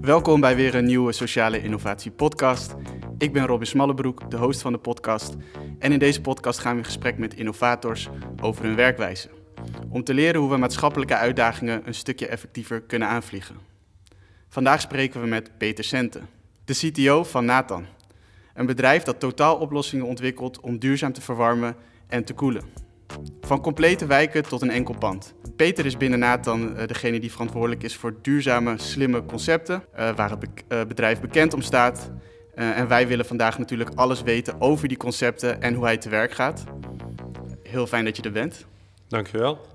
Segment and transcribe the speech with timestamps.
[0.00, 2.74] Welkom bij weer een nieuwe Sociale Innovatie Podcast.
[3.18, 5.36] Ik ben Robin Smallebroek, de host van de podcast.
[5.78, 8.08] En in deze podcast gaan we in gesprek met innovators
[8.40, 9.35] over hun werkwijze.
[9.96, 13.56] Om te leren hoe we maatschappelijke uitdagingen een stukje effectiever kunnen aanvliegen.
[14.48, 16.28] Vandaag spreken we met Peter Senten,
[16.64, 17.86] de CTO van Nathan.
[18.54, 21.76] Een bedrijf dat totaal oplossingen ontwikkelt om duurzaam te verwarmen
[22.06, 22.62] en te koelen.
[23.40, 25.34] Van complete wijken tot een enkel pand.
[25.56, 30.30] Peter is binnen Nathan uh, degene die verantwoordelijk is voor duurzame, slimme concepten, uh, waar
[30.30, 32.10] het be uh, bedrijf bekend om staat.
[32.54, 36.32] en wij willen vandaag natuurlijk alles weten over die concepten en hoe hij te werk
[36.32, 36.64] gaat.
[37.62, 38.66] Heel fijn dat je er bent.
[39.08, 39.74] Dankjewel.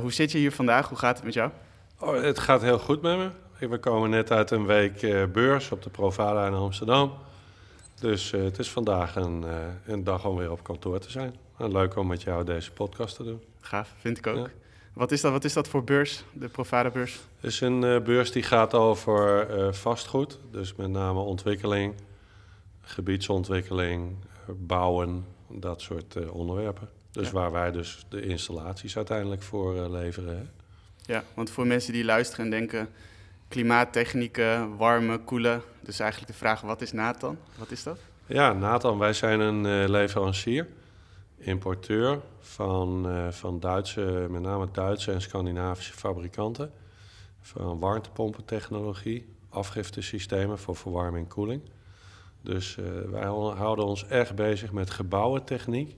[0.00, 0.88] Hoe zit je hier vandaag?
[0.88, 1.50] Hoe gaat het met jou?
[1.98, 3.30] Oh, het gaat heel goed met me.
[3.68, 5.00] We komen net uit een week
[5.32, 7.12] beurs op de Provada in Amsterdam.
[8.00, 9.44] Dus het is vandaag een,
[9.86, 11.34] een dag om weer op kantoor te zijn.
[11.58, 13.42] En leuk om met jou deze podcast te doen.
[13.60, 14.36] Gaaf, vind ik ook.
[14.36, 14.46] Ja.
[14.92, 17.20] Wat is dat, wat is dat voor beurs, de Provada-beurs?
[17.40, 20.38] Het is een beurs die gaat over vastgoed.
[20.50, 21.94] Dus met name ontwikkeling,
[22.80, 24.16] gebiedsontwikkeling,
[24.46, 26.88] bouwen, dat soort onderwerpen.
[27.14, 27.32] Dus ja.
[27.32, 30.36] waar wij dus de installaties uiteindelijk voor leveren.
[30.36, 30.42] Hè?
[31.12, 32.88] Ja, want voor mensen die luisteren en denken...
[33.48, 35.62] klimaattechnieken, warme, koelen.
[35.80, 37.38] Dus eigenlijk de vraag, wat is Nathan?
[37.58, 37.98] Wat is dat?
[38.26, 40.66] Ja, Nathan, wij zijn een leverancier
[41.38, 46.72] importeur van, uh, van Duitse, met name Duitse en Scandinavische fabrikanten.
[47.40, 51.62] Van warmtepompentechnologie, afgiftesystemen voor verwarming en koeling.
[52.42, 52.78] Dus
[53.10, 55.96] wij houden ons erg bezig met gebouwentechniek.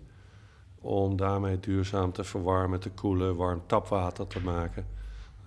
[0.86, 4.86] Om daarmee duurzaam te verwarmen, te koelen, warm tapwater te maken.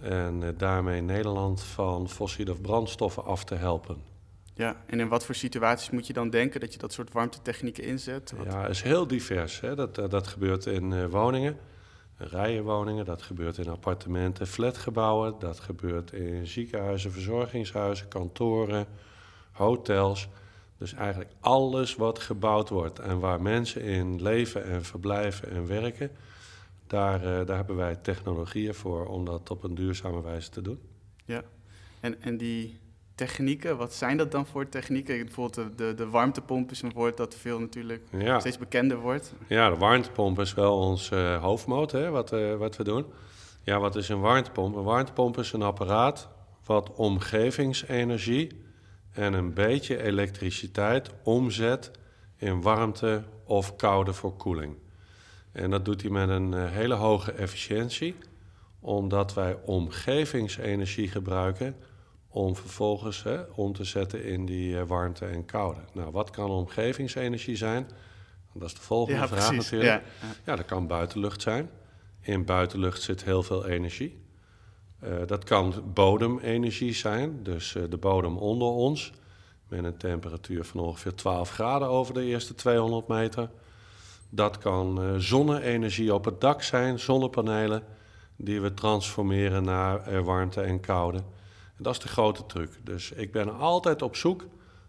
[0.02, 3.98] En uh, daarmee Nederland van fossiele brandstoffen af te helpen.
[4.54, 7.84] Ja, en in wat voor situaties moet je dan denken dat je dat soort warmtetechnieken
[7.84, 8.34] inzet?
[8.38, 8.46] Wat?
[8.46, 9.60] Ja, het is heel divers.
[9.60, 9.76] Hè.
[9.76, 11.58] Dat, dat gebeurt in uh, woningen,
[12.18, 18.86] rijenwoningen, dat gebeurt in appartementen, flatgebouwen, dat gebeurt in ziekenhuizen, verzorgingshuizen, kantoren,
[19.52, 20.28] hotels.
[20.80, 26.12] Dus eigenlijk alles wat gebouwd wordt en waar mensen in leven en verblijven en werken,
[26.88, 30.80] daar, uh, daar hebben wij technologieën voor om dat op een duurzame wijze te doen.
[31.26, 31.44] Ja,
[32.00, 32.80] en, en die
[33.16, 33.78] technieken.
[33.78, 35.26] Wat zijn dat dan voor technieken?
[35.26, 38.40] Bijvoorbeeld de, de, de warmtepomp is een woord dat veel natuurlijk ja.
[38.40, 39.34] steeds bekender wordt.
[39.48, 43.06] Ja, de warmtepomp is wel ons uh, hoofdmoot, hè, wat, uh, wat we doen.
[43.64, 44.76] Ja, wat is een warmtepomp?
[44.76, 46.30] Een warmtepomp is een apparaat
[46.66, 48.52] wat omgevingsenergie
[49.20, 51.92] en een beetje elektriciteit omzet
[52.36, 54.76] in warmte of koude voor koeling.
[55.52, 58.16] En dat doet hij met een uh, hele hoge efficiëntie,
[58.80, 61.76] omdat wij omgevingsenergie gebruiken
[62.28, 65.80] om vervolgens hè, om te zetten in die uh, warmte en koude.
[65.94, 67.88] Nou, wat kan omgevingsenergie zijn?
[68.54, 69.72] Dat is de volgende ja, vraag precies.
[69.72, 70.04] natuurlijk.
[70.22, 70.28] Ja.
[70.46, 71.70] ja, dat kan buitenlucht zijn.
[72.22, 74.28] In buitenlucht zit heel veel energie.
[75.04, 79.12] Uh, dat kan bodemenergie zijn, dus uh, de bodem onder ons...
[79.68, 83.50] met een temperatuur van ongeveer 12 graden over de eerste 200 meter.
[84.30, 87.84] Dat kan zonne-energie op het dak zijn, zonnepanelen...
[88.36, 91.24] die we transformeren naar warmte en koude...
[91.80, 92.70] En dat is de grote truc.
[92.84, 94.46] Dus ik ben altijd op zoek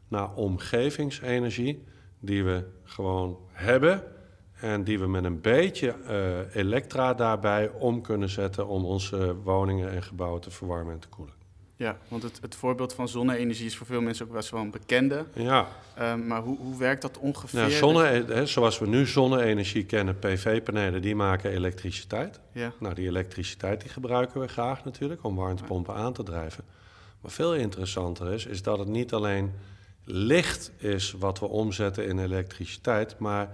[0.09, 1.85] naar omgevingsenergie
[2.19, 4.03] die we gewoon hebben
[4.61, 9.91] en die we met een beetje uh, elektra daarbij om kunnen zetten om onze woningen
[9.91, 11.35] en gebouwen te verwarmen en te koelen.
[11.81, 14.71] Ja, want het, het voorbeeld van zonne-energie is voor veel mensen ook best wel een
[14.71, 15.25] bekende.
[15.35, 15.69] Ja.
[15.99, 17.61] Uh, maar hoe, hoe werkt dat ongeveer?
[17.61, 22.41] Nou, zonne, hè, zoals we nu zonne-energie kennen, PV-panelen, die maken elektriciteit.
[22.53, 22.73] Ja.
[22.81, 26.65] Nou, die elektriciteit die gebruiken we graag natuurlijk om warmtepompen aan te drijven.
[27.21, 29.53] Maar veel interessanter is, is dat het niet alleen
[30.05, 33.51] licht is wat we omzetten in elektriciteit, maar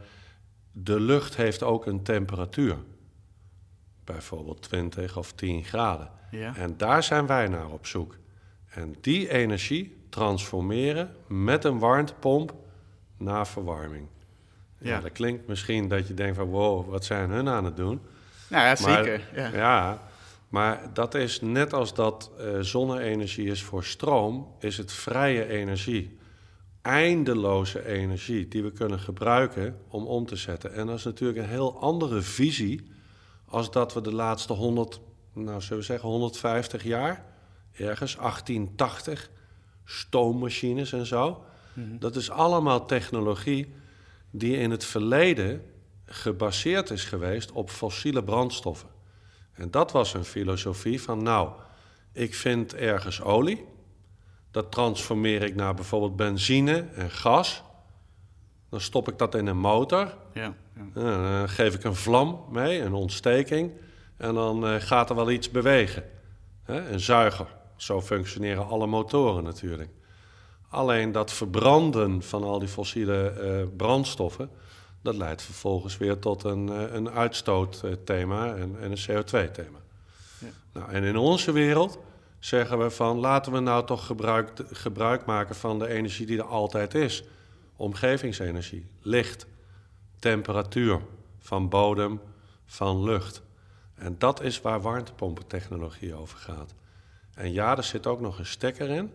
[0.82, 2.76] de lucht heeft ook een temperatuur.
[4.04, 6.10] Bijvoorbeeld 20 of 10 graden.
[6.30, 6.56] Ja.
[6.56, 8.16] En daar zijn wij naar op zoek.
[8.68, 12.54] En die energie transformeren met een warmtepomp
[13.16, 14.06] naar verwarming.
[14.78, 15.00] Ja, ja.
[15.00, 18.00] dat klinkt misschien dat je denkt van wow, wat zijn hun aan het doen?
[18.48, 19.28] Nou ja, zeker.
[19.52, 20.02] Ja.
[20.48, 26.18] Maar dat is net als dat uh, zonne-energie is voor stroom, is het vrije energie.
[26.86, 30.72] Eindeloze energie die we kunnen gebruiken om om te zetten.
[30.74, 32.90] En dat is natuurlijk een heel andere visie
[33.44, 35.00] als dat we de laatste 100,
[35.32, 37.24] nou zullen we zeggen 150 jaar,
[37.72, 39.30] ergens 1880,
[39.84, 41.44] stoommachines en zo.
[41.72, 41.98] Mm -hmm.
[41.98, 43.74] Dat is allemaal technologie
[44.30, 45.62] die in het verleden
[46.04, 48.88] gebaseerd is geweest op fossiele brandstoffen.
[49.52, 51.50] En dat was een filosofie van, nou,
[52.12, 53.64] ik vind ergens olie.
[54.56, 57.62] Dat transformeer ik naar bijvoorbeeld benzine en gas.
[58.68, 60.14] Dan stop ik dat in een motor.
[60.32, 60.82] Ja, ja.
[60.92, 63.72] Dan geef ik een vlam mee, een ontsteking.
[64.16, 66.04] En dan eh, gaat er wel iets bewegen.
[66.64, 67.46] Een zuiger.
[67.76, 69.90] Zo functioneren alle motoren natuurlijk.
[70.68, 74.50] Alleen dat verbranden van al die fossiele eh, brandstoffen...
[75.02, 79.78] dat leidt vervolgens weer tot een, eh, een uitstootthema en, en een CO2-thema.
[80.38, 80.48] Ja.
[80.72, 81.98] Nou, en in onze wereld
[82.46, 83.18] zeggen we van...
[83.18, 87.24] laten we nou toch gebruik, gebruik maken van de energie die er altijd is.
[87.76, 89.46] Omgevingsenergie, licht,
[90.18, 91.00] temperatuur
[91.38, 92.20] van bodem,
[92.66, 93.42] van lucht.
[93.94, 96.74] En dat is waar warmtepompentechnologie over gaat.
[97.34, 99.12] En ja, er zit ook nog een stekker in.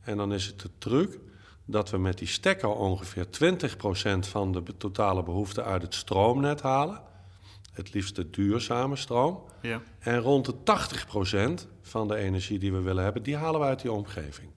[0.00, 1.18] En dan is het de truc
[1.64, 7.00] dat we met die stekker ongeveer 20% van de totale behoefte uit het stroomnet halen.
[7.72, 9.44] Het liefst de duurzame stroom.
[9.62, 9.82] ja.
[9.98, 10.54] En rond de
[11.64, 14.50] 80% van de energie die we willen hebben, die halen we uit die omgeving.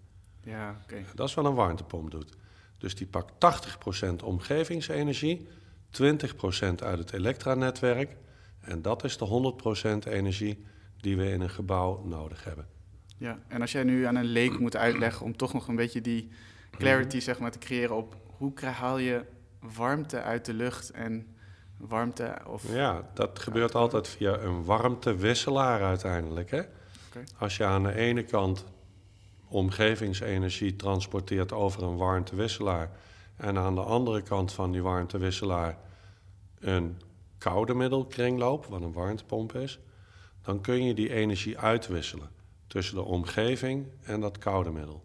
[0.44, 1.04] Ja, oké.
[1.16, 2.38] Dat is wat een warmtepomp doet.
[2.78, 3.34] Dus die pakt
[4.04, 5.48] 80% omgevingsenergie,
[6.04, 6.04] 20%
[6.76, 8.16] uit het elektranetwerk.
[8.60, 9.54] En dat is de
[10.08, 10.66] 100% energie
[10.98, 12.68] die we in een gebouw nodig hebben.
[13.18, 16.02] Ja, en als jij nu aan een leek moet uitleggen om toch nog een beetje
[16.02, 16.30] die
[16.72, 19.26] clarity zeg maar, te creëren op hoe haal je
[19.60, 21.35] warmte uit de lucht en
[21.77, 22.74] warmte of...
[22.74, 26.51] Ja, dat gebeurt altijd via een warmtewisselaar uiteindelijk.
[26.51, 26.62] Hè?
[27.38, 28.66] Als je aan de ene kant
[29.48, 32.92] omgevingsenergie transporteert over een warmtewisselaar
[33.36, 35.77] en aan de andere kant van die warmtewisselaar
[36.60, 37.01] een
[37.38, 39.80] koude middelkringloop, wat een warmtepomp is,
[40.42, 42.30] dan kun je die energie uitwisselen
[42.68, 45.01] tussen de omgeving en dat koude middel.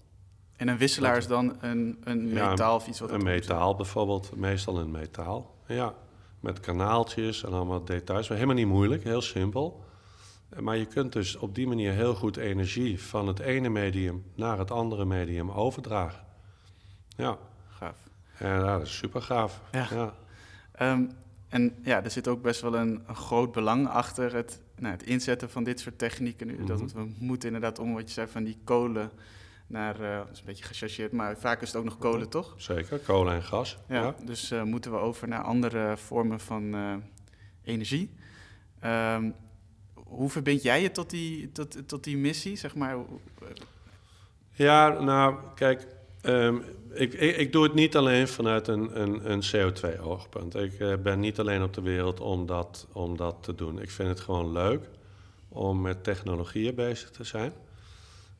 [0.56, 4.36] En een wisselaar is dan een, een Ja, metaal of iets wat Een metaal bijvoorbeeld,
[4.36, 5.54] meestal een metaal.
[5.66, 5.94] Ja,
[6.40, 8.28] met kanaaltjes en allemaal details.
[8.28, 9.84] Maar helemaal niet moeilijk, heel simpel.
[10.60, 14.58] Maar je kunt dus op die manier heel goed energie van het ene medium naar
[14.58, 16.24] het andere medium overdragen.
[17.16, 17.38] Ja,
[17.68, 17.96] Gaaf.
[18.38, 19.60] ja, dat is super gaaf.
[19.72, 19.86] Ja.
[19.90, 20.14] Ja.
[20.72, 21.02] Ehm,
[21.48, 25.02] en ja, er zit ook best wel een, een groot belang achter het, nou, het
[25.02, 26.64] inzetten van dit soort technieken nu.
[26.64, 26.88] Dat Mhm.
[26.94, 29.10] we moeten inderdaad om, wat je zei, van die kolen
[29.70, 32.54] naar, eh, dat is een beetje gechargeerd, maar vaak is het ook nog kolen, toch?
[32.56, 33.78] Zeker, kolen en gas.
[33.88, 34.14] Ja, Ja.
[34.24, 36.94] dus eh, moeten we over naar andere vormen van eh,
[37.64, 38.14] energie.
[38.80, 39.30] Ehm,
[39.94, 42.96] hoe verbind jij je tot die, tot, tot die missie, zeg maar?
[44.52, 45.86] Ja, nou, kijk,
[46.20, 46.56] ehm,
[46.92, 50.54] ik, ik, ik doe het niet alleen vanuit een, een, een CO2-oogpunt.
[50.54, 53.80] Ik ben niet alleen op de wereld om dat, om dat te doen.
[53.80, 54.88] Ik vind het gewoon leuk
[55.48, 57.52] om met technologieën bezig te zijn.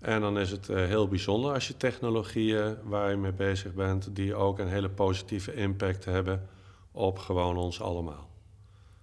[0.00, 4.16] En dan is het eh, heel bijzonder als je technologieën waar je mee bezig bent,
[4.16, 6.48] die ook een hele positieve impact hebben
[6.92, 8.28] op gewoon ons allemaal.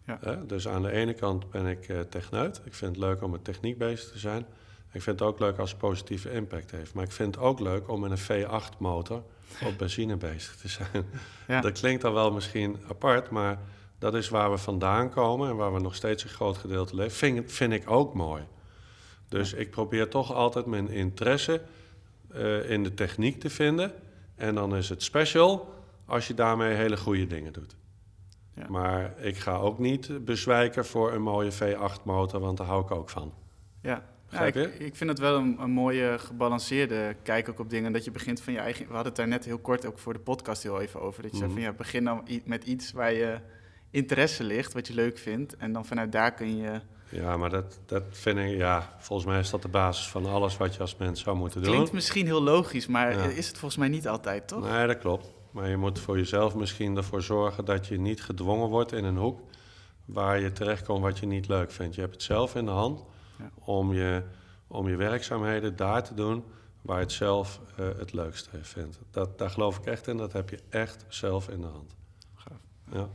[0.06, 0.44] Ja.
[0.48, 2.62] Dus aan de ene kant ben ik eh, techneut.
[2.66, 4.46] Ik vind het leuk om met techniek bezig te zijn.
[4.92, 6.94] Ik vind het ook leuk als het positieve impact heeft.
[6.94, 9.24] Maar ik vind het ook leuk om met een V8-motor
[9.66, 11.06] op benzine bezig te zijn.
[11.48, 11.62] Ja.
[11.68, 13.60] Dat klinkt dan wel misschien apart, maar
[14.00, 17.18] dat is waar we vandaan komen en waar we nog steeds een groot gedeelte leven.
[17.18, 18.44] Vind, vind ik ook mooi.
[19.29, 21.62] Dus ik probeer toch altijd mijn interesse
[22.31, 23.91] eh, in de techniek te vinden.
[24.35, 25.74] En dan is het special
[26.06, 27.75] als je daarmee hele goede dingen doet.
[28.56, 28.65] Ja.
[28.69, 33.09] Maar ik ga ook niet bezwijken voor een mooie V8-motor, want daar hou ik ook
[33.09, 33.33] van.
[33.81, 34.03] Ja,
[34.45, 37.91] ik, ik vind het wel een, een mooie gebalanceerde kijk ook op dingen.
[37.91, 38.88] Dat je begint van je eigen...
[38.88, 41.22] We hadden het daar net heel kort ook voor de podcast heel even over.
[41.22, 41.60] Dat je zei Mhm.
[41.60, 43.39] van ja, begin dan met iets waar je
[43.91, 45.57] interesse ligt, wat je leuk vindt.
[45.57, 46.81] En dan vanuit daar kun je...
[47.10, 50.58] Ja, maar dat, dat vind ik, ja, volgens mij is dat de basis van alles
[50.58, 51.72] wat je als mens zou moeten doen.
[51.74, 53.24] Klinkt misschien heel logisch, maar Ja.
[53.24, 54.70] is het volgens mij niet altijd, toch?
[54.70, 55.34] Nee, dat klopt.
[55.52, 59.18] Maar je moet voor jezelf misschien ervoor zorgen dat je niet gedwongen wordt in een
[59.18, 59.40] hoek
[60.06, 61.96] waar je terechtkomt wat je niet leuk vindt.
[61.96, 63.04] Je hebt het zelf in de hand
[63.38, 63.50] Ja.
[63.64, 64.24] om, je,
[64.68, 66.44] om je werkzaamheden daar te doen
[66.82, 69.00] waar je het zelf eh, het leukste vindt.
[69.12, 71.96] Dat, daar geloof ik echt in, dat heb je echt zelf in de hand.
[72.36, 72.58] Gaaf.
[72.92, 73.10] Ja.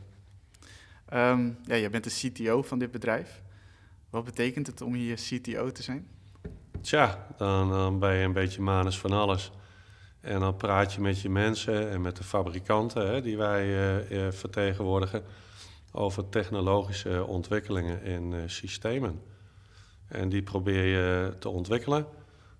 [1.09, 3.42] Ehm, ja, jij bent de CTO van dit bedrijf.
[4.13, 6.07] Wat betekent het om hier CTO te zijn?
[6.81, 9.51] Tja, dan, ben je een beetje manus van alles.
[10.21, 14.27] En dan praat je met je mensen en met de fabrikanten hè, die wij eh,
[14.27, 15.25] eh, vertegenwoordigen
[15.93, 19.23] over technologische ontwikkelingen in eh, systemen.
[20.09, 22.07] En die probeer je te ontwikkelen.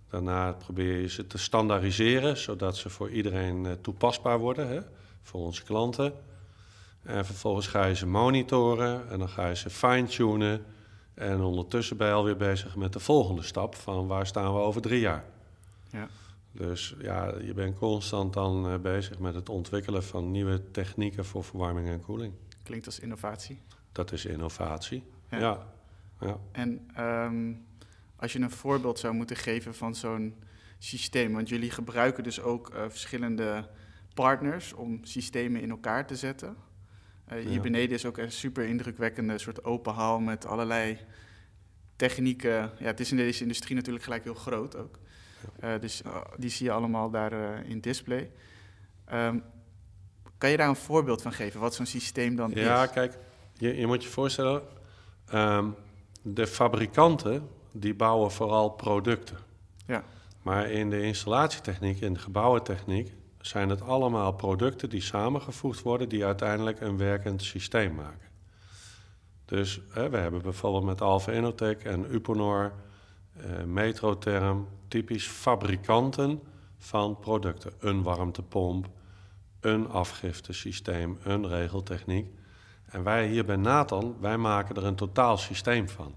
[0.09, 4.81] Daarna probeer je ze te standaardiseren, zodat ze voor iedereen toepasbaar worden, hè,
[5.23, 6.13] voor onze klanten.
[7.03, 10.65] En vervolgens ga je ze monitoren en dan ga je ze fine-tunen.
[11.15, 14.83] En ondertussen ben je alweer bezig met de volgende stap van waar staan we over
[14.83, 15.25] drie jaar.
[15.91, 16.09] Ja.
[16.53, 21.45] Dus ja, je bent constant dan eh, bezig met het ontwikkelen van nieuwe technieken voor
[21.45, 22.35] verwarming en koeling.
[22.63, 23.63] Klinkt als innovatie.
[23.93, 25.05] Dat is innovatie.
[25.31, 25.39] Ja.
[25.39, 25.67] Ja.
[26.21, 26.37] ja.
[26.53, 27.53] En ehm,
[28.17, 30.35] als je een voorbeeld zou moeten geven van zo'n
[30.79, 33.69] systeem, want jullie gebruiken dus ook uh, verschillende
[34.15, 36.57] partners om systemen in elkaar te zetten.
[37.37, 40.99] Uh, hier beneden is ook een super indrukwekkende soort open hal met allerlei
[41.97, 42.71] technieken.
[42.79, 44.99] Ja, het is in deze industrie natuurlijk gelijk heel groot ook.
[45.65, 46.03] Uh, dus
[46.37, 48.31] die zie je allemaal daar in display.
[49.13, 49.43] Um,
[50.39, 52.63] kan je daar een voorbeeld van geven, wat zo'n systeem dan ja, is?
[52.63, 53.19] Ja, kijk,
[53.53, 54.63] je, je, moet je voorstellen,
[55.35, 55.75] um,
[56.23, 59.39] de fabrikanten die bouwen vooral producten.
[59.87, 60.05] Ja.
[60.43, 66.25] Maar in de installatietechniek, in de gebouwentechniek, zijn het allemaal producten die samengevoegd worden, die
[66.25, 68.29] uiteindelijk een werkend systeem maken.
[69.45, 72.73] Dus hè, we hebben bijvoorbeeld met Alpha Innotech en Uponor,
[73.37, 76.41] eh, Metrotherm, typisch fabrikanten
[76.79, 77.73] van producten.
[77.79, 78.89] Een warmtepomp,
[79.61, 82.27] een afgiftesysteem, een regeltechniek.
[82.85, 86.15] En wij hier bij Nathan, wij maken er een totaal systeem van.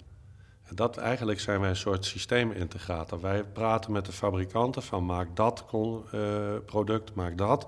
[0.69, 3.21] Dat eigenlijk zijn wij een soort systeemintegrator.
[3.21, 7.67] Wij praten met de fabrikanten van maak dat uh, product, maak dat.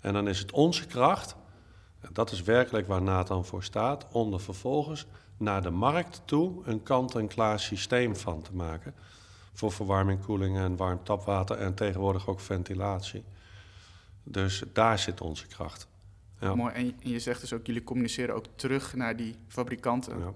[0.00, 1.36] En dan is het onze kracht,
[2.12, 6.82] dat is werkelijk waar Nathan voor staat, om er vervolgens naar de markt toe een
[6.82, 8.94] kant-en-klaar systeem van te maken.
[9.52, 13.24] Voor verwarming, koeling en warm tapwater en tegenwoordig ook ventilatie.
[14.22, 15.88] Dus daar zit onze kracht.
[16.40, 16.54] Ja.
[16.54, 16.74] Mooi.
[16.74, 20.18] En je zegt dus ook, jullie communiceren ook terug naar die fabrikanten.
[20.18, 20.32] Ja,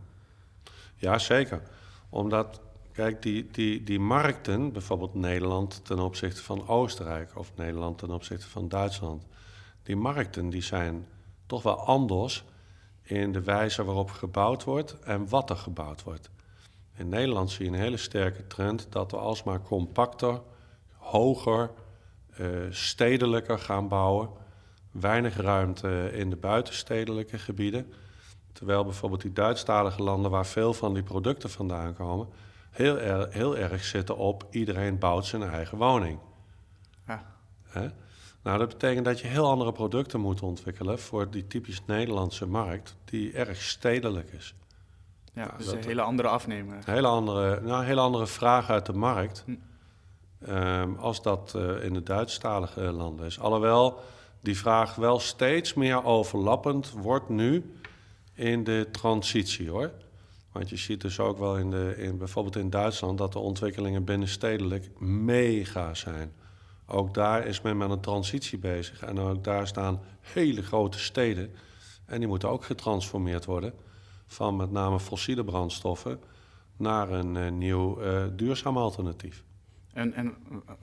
[0.97, 1.63] ja zeker.
[2.13, 2.61] Omdat,
[2.93, 8.49] kijk, die, die, die markten, bijvoorbeeld Nederland ten opzichte van Oostenrijk of Nederland ten opzichte
[8.49, 9.27] van Duitsland,
[9.83, 11.07] die markten die zijn
[11.47, 12.45] toch wel anders
[13.03, 16.31] in de wijze waarop gebouwd wordt en wat er gebouwd wordt.
[16.97, 20.41] In Nederland zie je een hele sterke trend dat we alsmaar compacter,
[20.97, 21.71] hoger,
[22.41, 24.29] uh, stedelijker gaan bouwen.
[24.91, 27.93] Weinig ruimte in de buitenstedelijke gebieden.
[28.53, 32.29] Terwijl bijvoorbeeld die Duitsstalige landen, waar veel van die producten vandaan komen,
[32.71, 36.19] heel, er, heel erg zitten op iedereen bouwt zijn eigen woning.
[37.07, 37.35] Ja.
[37.63, 37.89] Hè?
[38.43, 42.97] Nou, dat betekent dat je heel andere producten moet ontwikkelen voor die typisch Nederlandse markt,
[43.05, 44.55] die erg stedelijk is.
[45.33, 46.77] Ja, nou, dus een hele andere afnemer.
[46.77, 49.45] Een hele andere, nou, hele andere vraag uit de markt.
[49.47, 49.55] Hm.
[50.49, 53.41] Um, als dat uh, in de Duitsstalige landen is.
[53.41, 54.01] Alhoewel
[54.41, 57.77] die vraag wel steeds meer overlappend wordt nu
[58.35, 59.91] in de transitie hoor.
[60.53, 64.05] Want je ziet dus ook wel in de, in, bijvoorbeeld in Duitsland dat de ontwikkelingen
[64.05, 66.33] binnenstedelijk mega zijn.
[66.87, 69.03] Ook daar is men met een transitie bezig.
[69.03, 71.55] En ook daar staan hele grote steden.
[72.07, 73.75] En die moeten ook getransformeerd worden
[74.27, 76.21] van met name fossiele brandstoffen
[76.77, 79.45] naar een uh, nieuw uh, duurzaam alternatief.
[79.93, 80.35] En, en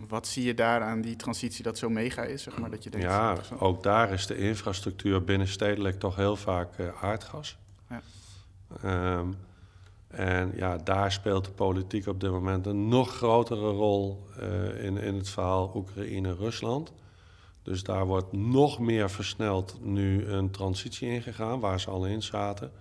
[0.07, 2.43] wat zie je daar aan die transitie dat zo mega is?
[2.43, 6.77] Zeg maar, dat je denkt, ja, ook daar is de infrastructuur binnenstedelijk toch heel vaak
[6.77, 7.57] uh, aardgas.
[7.89, 9.17] Ja.
[9.17, 9.35] Um,
[10.07, 14.97] en ja, daar speelt de politiek op dit moment een nog grotere rol uh, in,
[14.97, 16.93] in het verhaal Oekraïne-Rusland.
[17.63, 22.71] Dus daar wordt nog meer versneld nu een transitie ingegaan, waar ze al in zaten.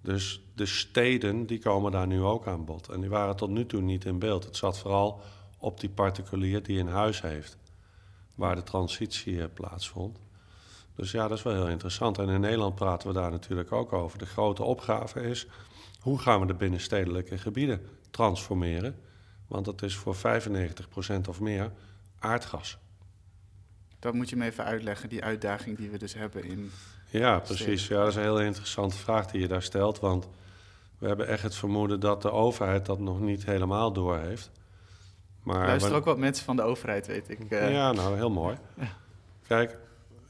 [0.00, 2.88] Dus de steden die komen daar nu ook aan bod.
[2.88, 4.44] En die waren tot nu toe niet in beeld.
[4.44, 5.20] Het zat vooral
[5.58, 7.56] op die particulier die een huis heeft,
[8.34, 10.18] waar de transitie eh, plaatsvond.
[10.94, 12.18] Dus ja, dat is wel heel interessant.
[12.18, 14.18] En in Nederland praten we daar natuurlijk ook over.
[14.18, 15.46] De grote opgave is,
[16.00, 19.00] hoe gaan we de binnenstedelijke gebieden transformeren?
[19.46, 20.18] Want dat is voor 95%
[21.28, 21.72] of meer
[22.18, 22.78] aardgas.
[23.98, 26.70] Dat moet je me even uitleggen, die uitdaging die we dus hebben in.
[27.10, 27.86] Ja, precies.
[27.86, 30.00] Ja, dat is een heel interessante vraag die je daar stelt.
[30.00, 30.28] Want
[30.98, 34.50] we hebben echt het vermoeden dat de overheid dat nog niet helemaal door heeft.
[35.46, 37.50] Maar Luister ook wat mensen van de overheid, weet ik.
[37.50, 37.72] Uh...
[37.72, 38.58] Ja, nou, heel mooi.
[39.48, 39.78] Kijk,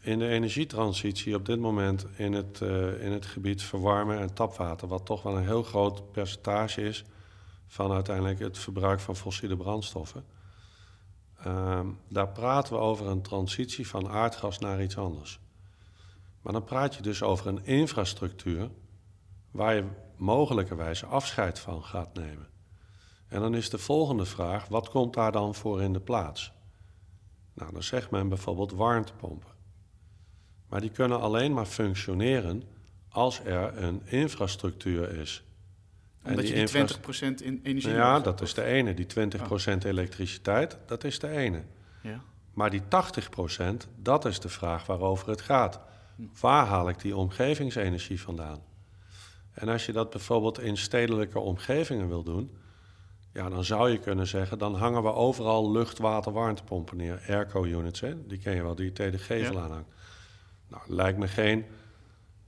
[0.01, 4.89] in de energietransitie op dit moment in het, uh, in het gebied verwarmen en tapwater,
[4.89, 7.05] wat toch wel een heel groot percentage is
[7.67, 10.25] van uiteindelijk het verbruik van fossiele brandstoffen.
[11.47, 15.41] Uh, daar praten we over een transitie van aardgas naar iets anders.
[16.43, 18.71] Maar dan praat je dus over een infrastructuur
[19.51, 19.85] waar je
[20.17, 22.49] mogelijkerwijze afscheid van gaat nemen.
[23.29, 26.53] En dan is de volgende vraag: wat komt daar dan voor in de plaats?
[27.55, 29.51] Nou, dan zegt men bijvoorbeeld warmtepompen.
[30.69, 32.63] Maar die kunnen alleen maar functioneren
[33.09, 35.45] als er een infrastructuur is.
[36.25, 36.97] Omdat en die je die
[37.41, 38.95] 20% in energie Ja, dat is de ene.
[38.95, 41.63] Die 20% elektriciteit, dat is de ene.
[42.03, 42.21] Ja.
[42.53, 42.85] Maar die 80%,
[43.97, 45.81] dat is de vraag waarover het gaat.
[46.41, 48.63] Waar haal ik die omgevingsenergie vandaan?
[49.53, 52.51] En als je dat bijvoorbeeld in stedelijke omgevingen wil doen,
[53.37, 57.23] ja, dan zou je kunnen zeggen, dan hangen we overal lucht, water, warmtepompen neer.
[57.29, 58.27] Airco-units, hè?
[58.27, 59.61] die ken je wel, die je tegen de gevel ja.
[59.61, 59.89] aanhangt.
[60.69, 61.65] Nou, lijkt me geen,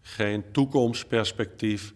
[0.00, 1.94] geen toekomstperspectief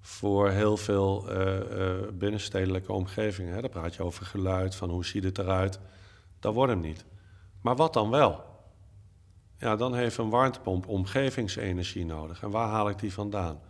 [0.00, 3.54] voor heel veel uh, binnenstedelijke omgevingen.
[3.54, 3.60] Hè.
[3.60, 5.78] Dan praat je over geluid, van hoe ziet het eruit.
[6.40, 7.04] Dat wordt hem niet.
[7.60, 8.44] Maar wat dan wel?
[9.58, 12.42] Ja, dan heeft een warmtepomp omgevingsenergie nodig.
[12.42, 13.60] En waar haal ik die vandaan?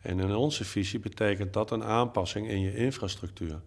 [0.00, 3.60] En in onze visie betekent dat een aanpassing in je infrastructuur.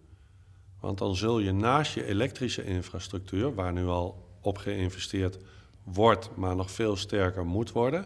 [0.83, 5.37] Want dan zul je naast je elektrische infrastructuur, waar nu al op geïnvesteerd
[5.83, 8.05] wordt, maar nog veel sterker moet worden,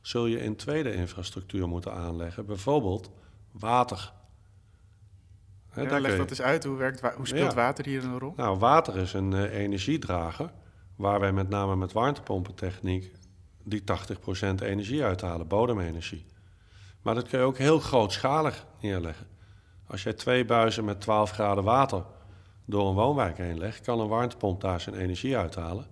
[0.00, 2.46] zul je in tweede infrastructuur moeten aanleggen.
[2.46, 3.10] Bijvoorbeeld
[3.50, 4.12] water.
[5.68, 6.64] He, leg dat eens uit.
[6.64, 8.32] Hoe, werkt, hoe speelt water hier een rol?
[8.36, 10.50] Nou, water is een uh, energiedrager
[10.94, 13.12] waar wij met name met warmtepompentechniek
[13.62, 13.84] die 80%
[14.62, 16.26] energie uithalen, bodemenergie.
[17.02, 19.26] Maar dat kun je ook heel grootschalig neerleggen.
[19.86, 22.04] Als jij twee buizen met 12 graden water
[22.64, 25.86] door een woonwijk heen legt, kan een warmtepomp daar zijn energie uithalen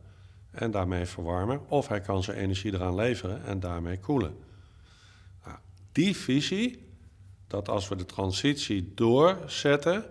[0.51, 1.61] en daarmee verwarmen.
[1.69, 4.37] Of hij kan zijn energie eraan leveren en daarmee koelen.
[5.45, 5.59] Nou,
[5.93, 6.89] die visie,
[7.47, 10.05] dat als we de transitie doorzetten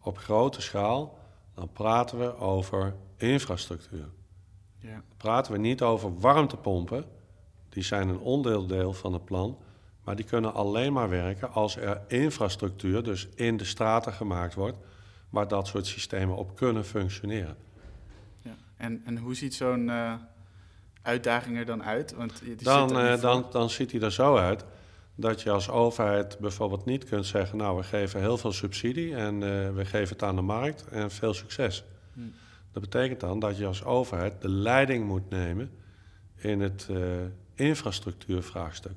[0.00, 1.18] op grote schaal,
[1.54, 4.08] dan praten we over infrastructuur.
[4.78, 4.92] Ja.
[4.92, 7.04] Dan praten we niet over warmtepompen,
[7.68, 9.58] die zijn een onderdeel van het plan,
[10.06, 14.78] maar die kunnen alleen maar werken als er infrastructuur, dus in de straten gemaakt wordt,
[15.30, 17.56] waar dat soort systemen op kunnen functioneren.
[18.42, 18.54] Ja.
[18.76, 20.14] En, en hoe ziet zo'n uh,
[21.02, 22.14] uitdaging er dan uit?
[22.14, 24.64] Want dan, uh, dan, dan ziet hij er zo uit
[25.14, 29.34] dat je als overheid bijvoorbeeld niet kunt zeggen: Nou, we geven heel veel subsidie en
[29.34, 31.84] uh, we geven het aan de markt en veel succes.
[32.12, 32.20] Hm.
[32.72, 35.70] Dat betekent dan dat je als overheid de leiding moet nemen
[36.36, 36.88] in het
[37.54, 38.92] infrastructuurvraagstuk.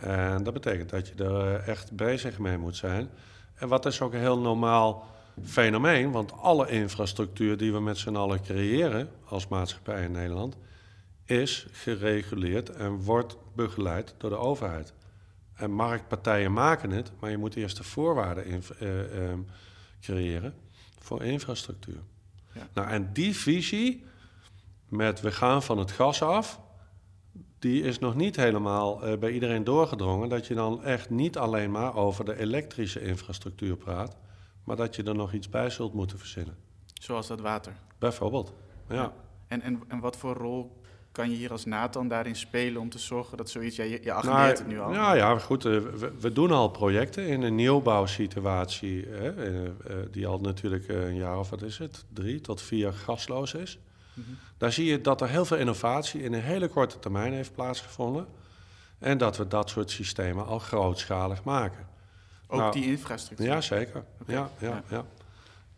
[0.00, 3.08] En dat betekent dat je er eh, echt bezig mee moet zijn.
[3.54, 5.06] En wat is ook een heel normaal
[5.44, 10.56] fenomeen, want alle infrastructuur die we met z'n allen creëren als maatschappij in Nederland,
[11.24, 14.92] is gereguleerd en wordt begeleid door de overheid.
[15.54, 18.88] En marktpartijen maken het, maar je moet eerst de voorwaarden in, uh,
[20.00, 20.54] creëren
[20.98, 22.00] voor infrastructuur.
[22.52, 22.68] Ja.
[22.72, 24.04] Nou, en die visie
[24.88, 26.60] met we gaan van het gas af
[27.58, 30.28] die is nog niet helemaal uh, bij iedereen doorgedrongen.
[30.28, 34.16] Dat je dan echt niet alleen maar over de elektrische infrastructuur praat,
[34.64, 36.56] maar dat je er nog iets bij zult moeten verzinnen.
[37.00, 37.72] Zoals dat water?
[37.98, 38.52] Bijvoorbeeld,
[38.88, 39.12] ja.
[39.46, 40.78] En, en, en wat voor rol
[41.12, 43.76] kan je hier als Nathan daarin spelen om te zorgen dat zoiets...
[43.76, 44.90] Ja, je, je nou, het nu al.
[44.90, 49.06] Nou ja, goed, uh, we, we, doen al projecten in een nieuwbouwsituatie...
[49.08, 49.70] Hè, uh,
[50.10, 53.78] die al natuurlijk een jaar of wat is het, drie tot vier gasloos is.
[54.56, 58.26] Daar zie je dat er heel veel innovatie in een hele korte termijn heeft plaatsgevonden.
[58.98, 61.86] En dat we dat soort systemen al grootschalig maken.
[62.46, 63.46] Ook nou, die infrastructuur?
[63.46, 64.04] Ja, zeker.
[64.26, 65.04] Ja, ja, ja,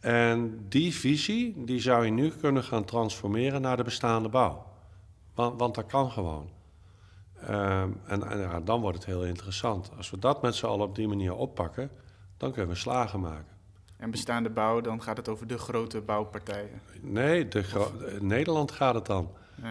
[0.00, 4.66] En die visie die zou je nu kunnen gaan transformeren naar de bestaande bouw.
[5.34, 6.48] Want, want dat kan gewoon.
[7.50, 9.90] Um, en, en ja, dan wordt het heel interessant.
[9.96, 11.90] Als we dat met z'n allen op die manier oppakken,
[12.36, 13.59] dan kunnen we slagen maken.
[14.00, 16.80] En bestaande bouw, dan gaat het over de grote bouwpartijen?
[17.00, 19.30] Nee, de Nederland gaat het dan.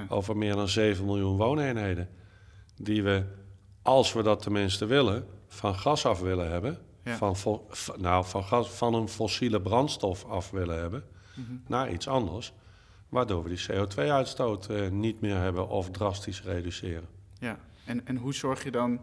[0.09, 2.09] Over meer dan 7 miljoen wooneenheden.
[2.75, 3.25] Die we,
[3.81, 6.77] als we dat tenminste willen, van gas af willen hebben.
[7.03, 7.35] Van,
[7.97, 11.03] nou, van, gas, van een fossiele brandstof af willen hebben.
[11.33, 11.57] Mhm.
[11.67, 12.53] Naar iets anders.
[13.09, 17.07] Waardoor we die CO2-uitstoot eh, niet meer hebben of drastisch reduceren.
[17.39, 18.99] Ja, en, en hoe zorg je dan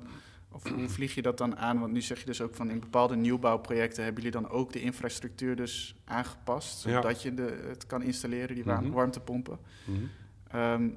[0.57, 1.81] of hoe vlieg je dat dan aan?
[1.81, 4.81] Want nu zeg je dus ook van in bepaalde nieuwbouwprojecten hebben jullie dan ook de
[4.81, 9.59] infrastructuur dus aangepast, zodat je de, het kan installeren, die mm warmtepompen.
[9.85, 9.99] Mhm.
[10.51, 10.89] Ehm,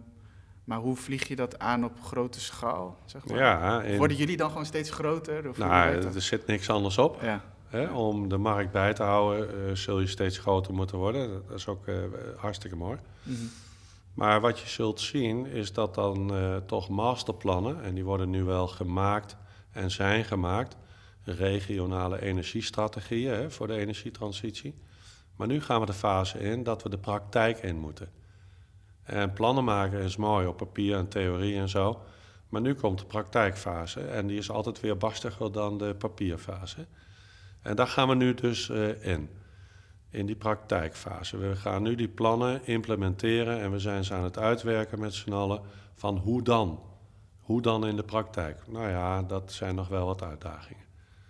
[0.63, 2.97] maar hoe vlieg je dat aan op grote schaal?
[3.05, 3.37] Zeg maar?
[3.37, 5.49] ja, Worden jullie dan gewoon steeds groter?
[5.49, 7.21] Of nou, er zit niks anders op.
[7.21, 7.43] Ja.
[7.67, 7.91] Hè?
[7.91, 11.43] Om de markt bij te houden, uh, zul je steeds groter moeten worden.
[11.47, 11.95] Dat is ook uh,
[12.37, 12.97] hartstikke mooi.
[13.23, 13.37] Mhm.
[14.13, 18.43] Maar wat je zult zien is dat dan uh, toch masterplannen, en die worden nu
[18.43, 19.37] wel gemaakt
[19.71, 20.77] en zijn gemaakt,
[21.23, 24.75] regionale energiestrategieën hè, voor de energietransitie.
[25.35, 28.09] Maar nu gaan we de fase in dat we de praktijk in moeten.
[29.03, 32.01] En plannen maken is mooi op papier en theorie en zo.
[32.49, 36.85] Maar nu komt de praktijkfase en die is altijd weer barstiger dan de papierfase.
[37.61, 39.29] En daar gaan we nu dus uh, in
[40.09, 41.37] in die praktijkfase.
[41.37, 45.31] We gaan nu die plannen implementeren en we zijn ze aan het uitwerken met z'n
[45.31, 45.61] allen
[45.95, 46.79] van hoe dan?
[47.49, 48.67] Hoe dan in de praktijk?
[48.67, 50.83] Nou ja, dat zijn nog wel wat uitdagingen.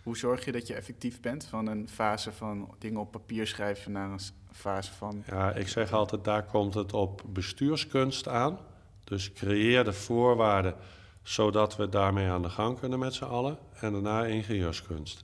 [0.03, 3.91] Hoe zorg je dat je effectief bent van een fase van dingen op papier schrijven
[3.91, 4.19] naar een
[4.51, 5.23] fase van.
[5.27, 8.59] Ja, ik zeg altijd, daar komt het op bestuurskunst aan.
[9.03, 10.75] Dus creëer de voorwaarden
[11.21, 13.57] zodat we daarmee aan de gang kunnen met z'n allen.
[13.79, 15.23] En daarna ingenieurskunst.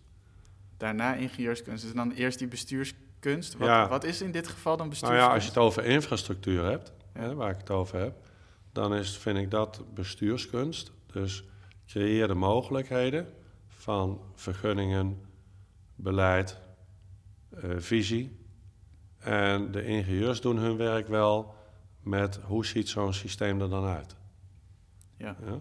[0.77, 1.83] Daarna ingenieurskunst.
[1.83, 3.57] Dus dan eerst die bestuurskunst kunst.
[3.57, 3.87] Wat, ja.
[3.87, 5.27] wat is in dit geval dan bestuurskunst?
[5.27, 8.13] Nou ja, als je het over infrastructuur hebt, hè, waar ik het over heb,
[8.75, 10.91] dan is, vind ik dat bestuurskunst.
[11.05, 11.43] Dus
[11.85, 13.33] creëer de mogelijkheden
[13.67, 15.21] van vergunningen,
[15.95, 16.61] beleid,
[17.49, 18.39] eh, visie.
[19.17, 21.55] En de ingenieurs doen hun werk wel
[21.99, 24.15] met hoe ziet zo'n systeem er dan uit.
[25.17, 25.37] Ja.
[25.45, 25.59] ja.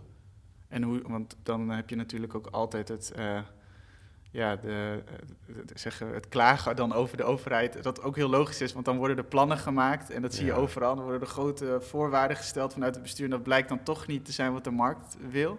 [0.68, 3.40] En hoe, want dan heb je natuurlijk ook altijd het, uh,
[4.34, 5.02] ja, de,
[5.74, 7.82] zeggen, het klagen dan over de overheid.
[7.82, 10.10] Dat ook heel logisch is, want dan worden er plannen gemaakt.
[10.10, 10.94] En dat zie je overal.
[10.94, 13.24] Dan worden er grote voorwaarden gesteld vanuit het bestuur.
[13.24, 15.58] En dat blijkt dan toch niet te zijn wat de markt wil.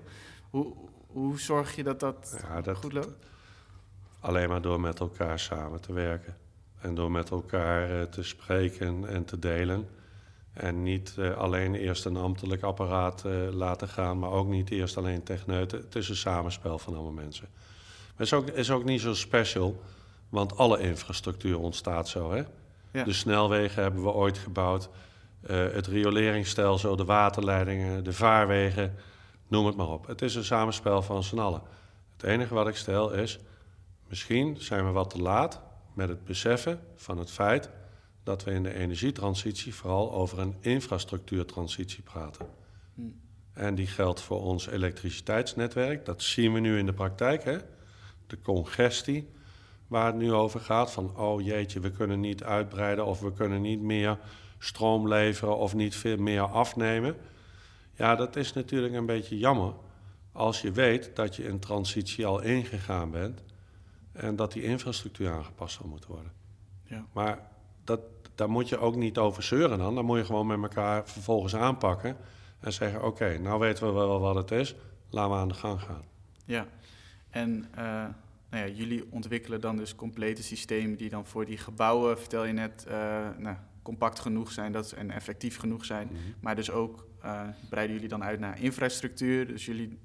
[0.50, 0.74] Hoe,
[1.08, 3.28] hoe zorg je dat dat, ja, dat goed loopt?
[4.20, 6.36] Alleen maar door met elkaar samen te werken.
[6.82, 9.88] En door met elkaar uh, te spreken en te delen.
[10.54, 14.98] En niet uh, alleen eerst een ambtelijk apparaat uh, laten gaan, maar ook niet eerst
[14.98, 15.80] alleen techneuten.
[15.80, 17.48] Het is een samenspel van allemaal mensen.
[18.16, 19.82] Maar het is ook, is ook niet zo special,
[20.30, 22.32] want alle infrastructuur ontstaat zo.
[22.32, 22.44] Hè?
[22.92, 23.04] Ja.
[23.04, 24.90] De snelwegen hebben we ooit gebouwd,
[25.50, 28.96] uh, het rioleringsstelsel, de waterleidingen, de vaarwegen,
[29.48, 30.08] noem het maar op.
[30.08, 31.62] Het is een samenspel van z'n allen.
[32.14, 33.40] Het enige wat ik stel is,
[34.08, 35.62] misschien zijn we wat te laat
[35.94, 37.70] met het beseffen van het feit
[38.24, 42.48] dat we in de energietransitie vooral over een infrastructuurtransitie praten.
[42.94, 43.22] Hmm.
[43.54, 46.06] En die geldt voor ons elektriciteitsnetwerk.
[46.06, 47.44] Dat zien we nu in de praktijk.
[47.44, 47.58] Hè?
[48.28, 49.30] De congestie
[49.88, 50.92] waar het nu over gaat.
[50.92, 54.18] Van oh jeetje, we kunnen niet uitbreiden of we kunnen niet meer
[54.60, 57.16] stroom leveren of niet veel meer afnemen.
[57.94, 59.74] Ja, dat is natuurlijk een beetje jammer
[60.32, 63.44] als je weet dat je een transitie al ingegaan bent
[64.12, 66.32] en dat die infrastructuur aangepast zal moeten worden.
[66.84, 67.06] Ja.
[67.12, 67.40] Maar
[67.84, 68.00] dat,
[68.36, 69.96] daar moet je ook niet over zeuren dan.
[69.96, 72.18] Dan moet je gewoon met elkaar vervolgens aanpakken
[72.60, 74.76] en zeggen: Oké, nou weten we wel wat het is,
[75.10, 76.04] laten we aan de gang gaan.
[76.46, 76.68] Ja,
[77.36, 78.06] en uh,
[78.50, 82.54] nou ja, jullie ontwikkelen dan dus complete systemen die dan voor die gebouwen, vertel je
[82.54, 82.94] net, uh,
[83.38, 86.08] nou, compact genoeg zijn dat, en effectief genoeg zijn.
[86.08, 86.18] Mhm.
[86.40, 89.48] Maar dus ook uh, breiden jullie dan uit naar infrastructuur.
[89.48, 90.00] Dus jullie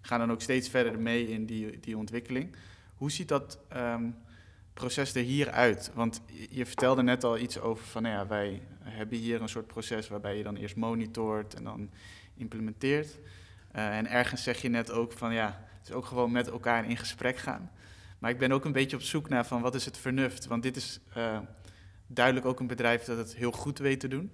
[0.00, 2.56] gaan dan ook steeds verder mee in die, die ontwikkeling.
[2.94, 4.16] Hoe ziet dat um,
[4.74, 5.90] proces er hier uit?
[5.94, 9.66] Want je vertelde net al iets over van, nou ja, wij hebben hier een soort
[9.66, 11.90] proces waarbij je dan eerst monitort en dan
[12.36, 13.18] implementeert.
[13.76, 17.36] Uh, en ergens zeg je net ook van, ja, ook gewoon met elkaar in gesprek
[17.36, 17.70] gaan.
[18.18, 20.46] Maar ik ben ook een beetje op zoek naar van, wat is het vernuft?
[20.46, 21.38] Want dit is uh,
[22.06, 24.32] duidelijk ook een bedrijf dat het heel goed weet te doen.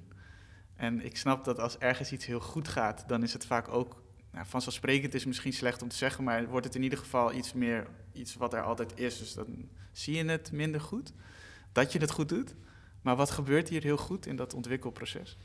[0.76, 4.02] En ik snap dat als ergens iets heel goed gaat, dan is het vaak ook
[4.32, 7.52] nou, vanzelfsprekend is misschien slecht om te zeggen, maar wordt het in ieder geval iets
[7.52, 9.18] meer iets wat er altijd is.
[9.18, 11.12] Dus dan zie je het minder goed,
[11.72, 12.54] dat je het goed doet.
[13.02, 15.38] Maar wat gebeurt hier heel goed in dat ontwikkelproces?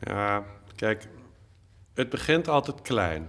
[0.00, 0.44] Ja,
[0.76, 1.08] kijk,
[1.94, 3.28] het begint altijd klein.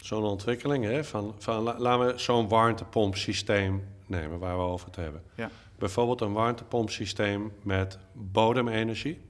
[0.00, 5.22] Zo'n ontwikkeling, hè, van, van laten we zo'n warmtepompsysteem nemen waar we over het hebben.
[5.34, 5.50] Ja.
[5.78, 9.20] Bijvoorbeeld een warmtepompsysteem met bodemenergie.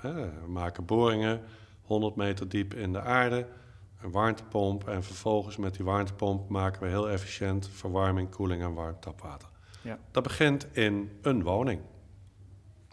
[0.00, 1.40] We maken boringen
[1.82, 3.46] 100 meter diep in de aarde
[4.02, 4.88] een warmtepomp.
[4.88, 9.48] En vervolgens met die warmtepomp maken we heel efficiënt verwarming, koeling en warm tapwater.
[9.82, 9.98] Ja.
[10.10, 11.80] Dat begint in een woning.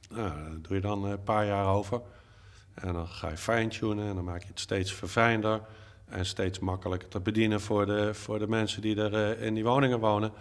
[0.10, 2.02] Nou, daar doe je dan een paar jaar over.
[2.74, 5.62] En dan ga je fine-tunen en dan maak je het steeds verfijnder
[6.12, 9.64] en steeds makkelijker te bedienen voor de, voor de mensen die er uh, in die
[9.64, 10.32] woningen wonen.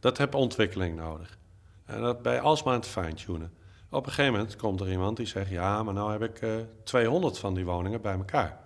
[0.00, 1.38] Dat heb ontwikkeling nodig.
[1.84, 3.52] En dat je alsmaar aan het fine-tunen.
[3.90, 6.60] Op een gegeven moment komt er iemand die zegt: Ja, maar nou heb ik uh,
[6.60, 8.58] eh, 200 van die woningen bij elkaar.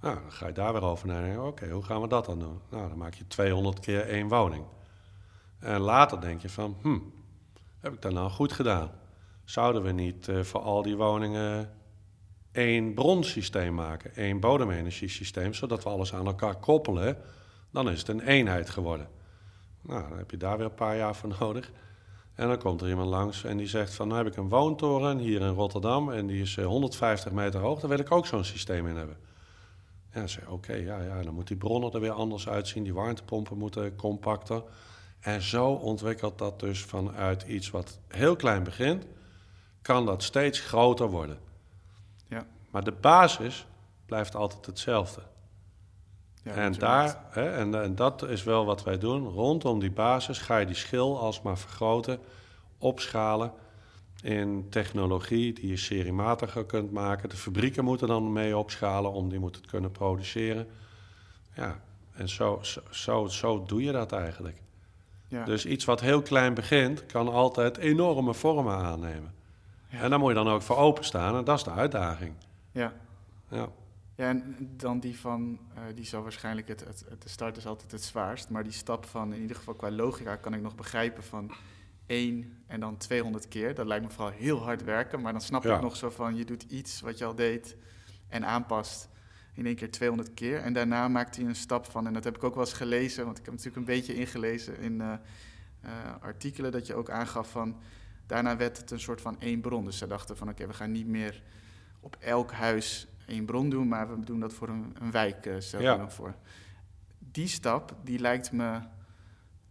[0.00, 1.46] Nou, dan ga je daar weer over nadenken.
[1.46, 2.60] Oké, hoe gaan we dat dan doen?
[2.70, 4.64] Nou, dan maak je 200 keer één woning.
[5.58, 6.98] En later denk je van, hm,
[7.80, 8.90] heb ik dat nou goed gedaan?
[9.44, 11.70] Zouden we niet uh, voor al die woningen
[12.52, 17.16] één bronsysteem maken, één bodemenergiesysteem, zodat we alles aan elkaar koppelen?
[17.70, 19.08] Dan is het een eenheid geworden.
[19.82, 21.70] Nou, dan heb je daar weer een paar jaar voor nodig.
[22.34, 25.18] En dan komt er iemand langs en die zegt van, nou heb ik een woontoren
[25.18, 28.44] hier in Rotterdam en die is 150 eh, meter hoog, daar wil ik ook zo'n
[28.44, 29.16] systeem in hebben.
[30.14, 33.58] Ja, zei oké, ja, ja, dan moet die bronnen er weer anders uitzien, die warmtepompen
[33.58, 34.62] moeten compacter.
[35.20, 39.06] En zo ontwikkelt dat dus vanuit iets wat heel klein begint,
[39.82, 41.38] kan dat steeds groter worden.
[42.70, 43.66] Maar de basis
[44.06, 45.20] blijft altijd hetzelfde.
[46.42, 49.28] Ja, en, daar, hè, en, en dat is wel wat wij doen.
[49.28, 52.18] Rondom die basis ga je die schil alsmaar vergroten,
[52.78, 53.52] opschalen
[54.22, 57.28] in technologie die je seriematiger kunt maken.
[57.28, 60.68] De fabrieken moeten dan mee opschalen om die moeten kunnen produceren.
[61.54, 61.80] Ja,
[62.12, 64.62] en zo, zo, zo, doe je dat eigenlijk.
[65.28, 65.44] Ja.
[65.44, 69.34] Dus iets wat heel klein begint, kan altijd enorme vormen aannemen.
[69.88, 70.00] Ja.
[70.00, 72.34] En daar moet je dan ook voor openstaan en dat is de uitdaging.
[72.72, 72.92] Ja.
[73.48, 73.68] Ja,
[74.14, 77.92] ja en dan die van, uh, die zal waarschijnlijk, het, het, de start is altijd
[77.92, 81.22] het zwaarst, maar die stap van, in ieder geval qua logica, kan ik nog begrijpen
[81.22, 81.52] van
[82.06, 83.74] 1 en dan 200 keer.
[83.74, 86.44] Dat lijkt me vooral heel hard werken, maar dan snap je nog zo van je
[86.44, 87.76] doet iets wat je al deed
[88.28, 89.08] en aanpast.
[89.54, 90.58] in één keer 200 keer.
[90.58, 93.24] En daarna maakte hij een stap van, en dat heb ik ook wel eens gelezen,
[93.24, 95.12] want ik heb natuurlijk een beetje ingelezen in eh,
[95.80, 97.76] eh, artikelen dat je ook aangaf van,
[98.26, 99.84] daarna werd het een soort van één bron.
[99.84, 101.42] Dus ze dachten van, oké, we gaan niet meer
[102.00, 105.54] op elk huis één bron doen, maar we doen dat voor een, een wijk, uh,
[105.58, 105.92] stel Ja.
[105.92, 106.34] je dan voor.
[107.18, 108.80] Die stap, die lijkt me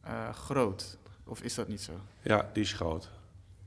[0.02, 0.98] eh, groot.
[1.24, 1.94] Of is dat niet zo?
[2.22, 3.10] Ja, die is groot.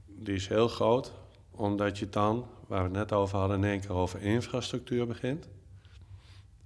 [0.06, 1.12] Die is heel groot,
[1.50, 5.48] omdat je dan, waar we het net over hadden, in één keer over infrastructuur begint.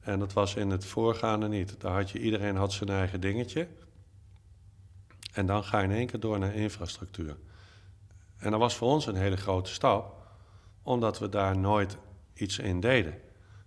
[0.01, 1.81] En dat was in het voorgaande niet.
[1.81, 3.69] Daar had je, iedereen had zijn eigen dingetje.
[5.33, 7.37] En dan ga je in één keer door naar infrastructuur.
[8.37, 10.16] En dat was voor ons een hele grote stap,
[10.87, 11.97] omdat we daar nooit
[12.35, 13.15] iets in deden.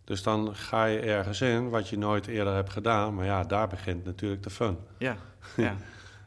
[0.03, 3.15] Dus dan ga je ergens in wat je nooit eerder hebt gedaan.
[3.15, 4.77] Maar ja, daar begint natuurlijk de fun.
[4.97, 5.17] Ja,
[5.55, 5.75] ja.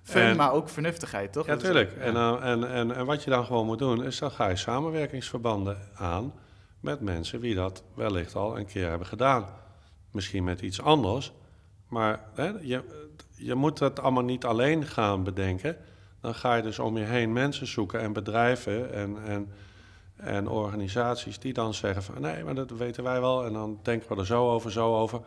[0.03, 1.47] Fun, En- maar ook vernuftigheid, toch?
[1.47, 1.91] Ja, Dat is tuurlijk.
[1.93, 4.49] ook- En, dan- en, en, en wat je dan gewoon moet doen, is dan ga
[4.49, 6.33] je samenwerkingsverbanden aan
[6.81, 9.47] met mensen die dat wellicht al een keer hebben gedaan.
[10.13, 11.33] Misschien met iets anders,
[11.89, 12.83] maar hè, je,
[13.37, 15.77] je moet het allemaal niet alleen gaan bedenken.
[16.21, 19.51] Dan ga je dus om je heen mensen zoeken en bedrijven en, en,
[20.23, 24.09] en organisaties die dan zeggen van nee, maar dat weten wij wel en dan denken
[24.09, 25.21] we er zo over, zo over.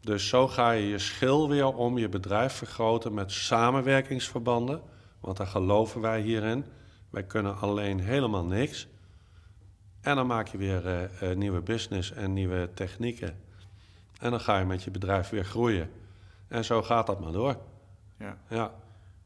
[0.00, 4.80] Dus zo ga je je schil weer om je bedrijf vergroten met samenwerkingsverbanden.
[5.20, 6.64] Want daar geloven wij hierin.
[7.10, 8.86] Wij kunnen alleen helemaal niks.
[10.00, 13.40] En dan maak je weer eh, eh, nieuwe business en nieuwe technieken.
[14.20, 15.90] En dan ga je met je bedrijf weer groeien.
[16.48, 17.56] En zo gaat dat maar door.
[18.18, 18.36] Ja.
[18.48, 18.74] Ja.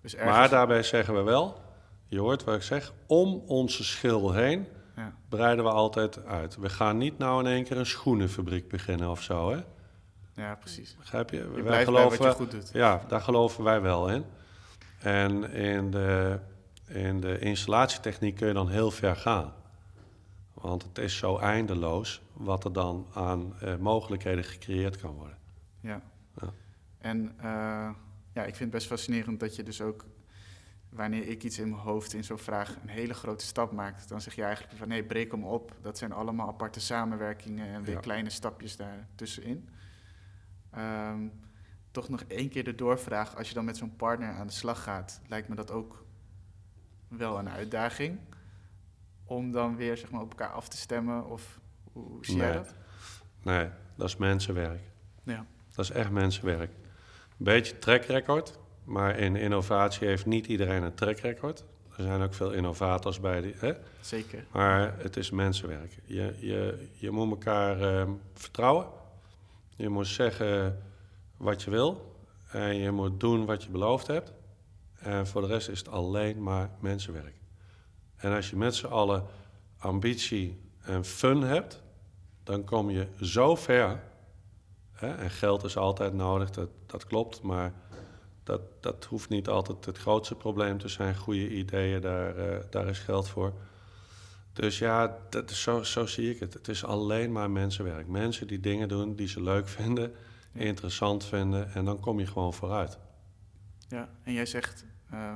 [0.01, 1.61] Dus ergens, Maar daarbij zeggen we wel,
[2.07, 4.67] je hoort wat ik zeg, om onze schil heen
[4.99, 5.13] ja.
[5.29, 6.57] breiden we altijd uit.
[6.57, 9.61] We gaan niet nou in één keer een schoenenfabriek beginnen of zo, hè?
[10.35, 10.97] ja, precies.
[10.99, 11.37] Begrijp je?
[11.37, 12.71] Je Wij wat je goed doet.
[12.73, 14.25] Ja, daar geloven wij wel in.
[14.99, 16.39] En in de,
[16.87, 19.53] in de installatietechniek kun je dan heel ver gaan.
[20.55, 25.39] Want het is zo eindeloos wat er dan aan eh, mogelijkheden gecreëerd kan worden.
[25.81, 26.03] Ja.
[26.41, 26.53] Ja.
[26.99, 27.91] En eh,
[28.33, 30.05] ja, ik vind het best fascinerend dat je dus ook,
[30.89, 34.21] wanneer ik iets in mijn hoofd in zo'n vraag een hele grote stap maakt, dan
[34.21, 35.75] zeg je eigenlijk van nee, breek hem op.
[35.83, 38.01] Dat zijn allemaal aparte samenwerkingen en weer Ja.
[38.01, 39.69] kleine stapjes daar tussenin.
[40.71, 41.29] Ehm,
[41.91, 44.83] toch nog één keer de doorvraag, als je dan met zo'n partner aan de slag
[44.83, 46.05] gaat, lijkt me dat ook
[47.09, 48.19] wel een uitdaging.
[49.25, 51.61] Om dan weer zeg maar, op elkaar af te stemmen of
[51.93, 52.55] hoe, zie jij Nee.
[52.57, 52.75] dat?
[53.43, 54.81] Nee, dat is mensenwerk.
[55.23, 55.47] Ja.
[55.75, 56.71] Dat is echt mensenwerk.
[57.29, 61.65] Een beetje track record, maar in innovatie heeft niet iedereen een track record.
[61.97, 63.55] Er zijn ook veel innovators bij die.
[63.57, 63.73] Hè?
[64.01, 64.47] Zeker.
[64.53, 65.99] Maar het is mensenwerk.
[66.05, 68.87] Je, je, je moet elkaar ehm, vertrouwen.
[69.77, 70.83] Je moet zeggen
[71.37, 72.17] wat je wil.
[72.51, 74.33] En je moet doen wat je beloofd hebt.
[74.99, 77.35] En voor de rest is het alleen maar mensenwerk.
[78.17, 79.25] En als je met z'n allen
[79.79, 81.83] ambitie en fun hebt,
[82.43, 84.03] dan kom je zo ver.
[84.93, 85.15] Hè?
[85.15, 87.43] En geld is altijd nodig, dat, dat klopt.
[87.43, 87.73] Maar
[88.49, 91.17] dat, dat hoeft niet altijd het grootste probleem te zijn.
[91.17, 93.53] Goede ideeën, daar, eh, daar is geld voor.
[94.53, 96.55] Dus ja, dat zo, zo zie ik het.
[96.55, 98.07] Het is alleen maar mensenwerk.
[98.07, 100.13] Mensen die dingen doen die ze leuk vinden,
[100.53, 100.61] Ja.
[100.61, 101.73] interessant vinden.
[101.75, 102.99] En dan kom je gewoon vooruit.
[103.89, 105.35] Ja, en jij zegt eh,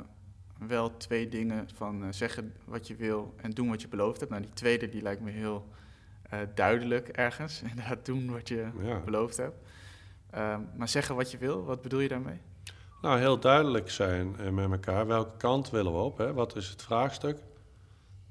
[0.58, 4.30] wel twee dingen van eh, zeggen wat je wil en doen wat je beloofd hebt.
[4.32, 5.68] Nou, die tweede die lijkt me heel
[6.54, 7.62] duidelijk ergens.
[7.70, 9.00] Inderdaad, doen wat je Ja.
[9.00, 9.56] beloofd hebt.
[10.30, 12.40] Ehm, maar zeggen wat je wil, wat bedoel je daarmee?
[13.02, 15.06] Nou, heel duidelijk zijn eh, met elkaar.
[15.06, 16.18] Welke kant willen we op?
[16.18, 16.32] Hè?
[16.32, 17.38] Wat is het vraagstuk?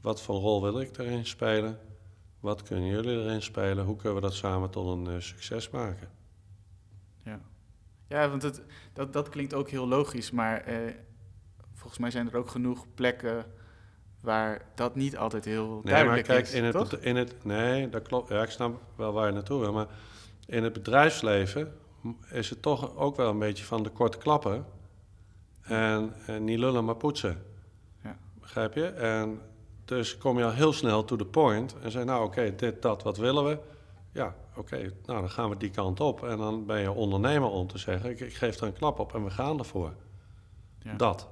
[0.02, 1.80] Wat voor rol wil ik erin spelen?
[2.40, 3.86] Wat kunnen jullie erin spelen?
[3.86, 6.10] Hoe kunnen we dat samen tot een eh, succes maken?
[7.24, 7.40] Ja,
[8.08, 8.62] ja want het,
[8.94, 10.76] dat, dat klinkt ook heel logisch, maar eh,
[11.74, 13.46] volgens mij zijn er ook genoeg plekken
[14.22, 16.54] waar dat niet altijd heel Nee, maar duidelijk kijk, is.
[16.54, 16.94] in het, toch?
[16.94, 17.44] in het...
[17.44, 18.30] Nee, dat klopt.
[18.30, 19.74] Ja, ik snap wel waar je naartoe wil.
[19.74, 19.88] Maar
[20.46, 21.74] in het bedrijfsleven
[22.30, 24.66] is het toch ook wel een beetje van de korte klappen.
[25.62, 27.44] En, en niet lullen, maar poetsen.
[28.04, 28.18] Ja.
[28.40, 28.86] Begrijp je?
[28.86, 29.42] En
[29.86, 33.04] dus kom je al heel snel to the point en zeg, nou oké, dit, dat,
[33.04, 33.60] wat willen we?
[34.12, 36.24] Ja, oké, nou dan gaan we die kant op.
[36.24, 39.14] En dan ben je ondernemer om te zeggen, ik, ik geef er een klap op
[39.14, 39.94] en we gaan ervoor.
[40.80, 40.94] Ja.
[40.94, 41.30] Dat.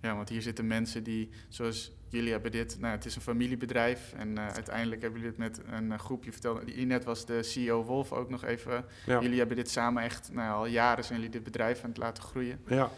[0.00, 4.12] Ja, want hier zitten mensen die, zoals jullie hebben dit, nou, het is een familiebedrijf
[4.16, 6.62] en eh, uiteindelijk hebben jullie het met een eh, groepje verteld.
[6.62, 8.84] Inet was de CEO Wolf ook nog even.
[9.06, 9.20] Ja.
[9.20, 12.22] Jullie hebben dit samen echt, nou, al jaren zijn jullie dit bedrijf aan het laten
[12.22, 12.60] groeien.
[12.66, 12.90] Ja.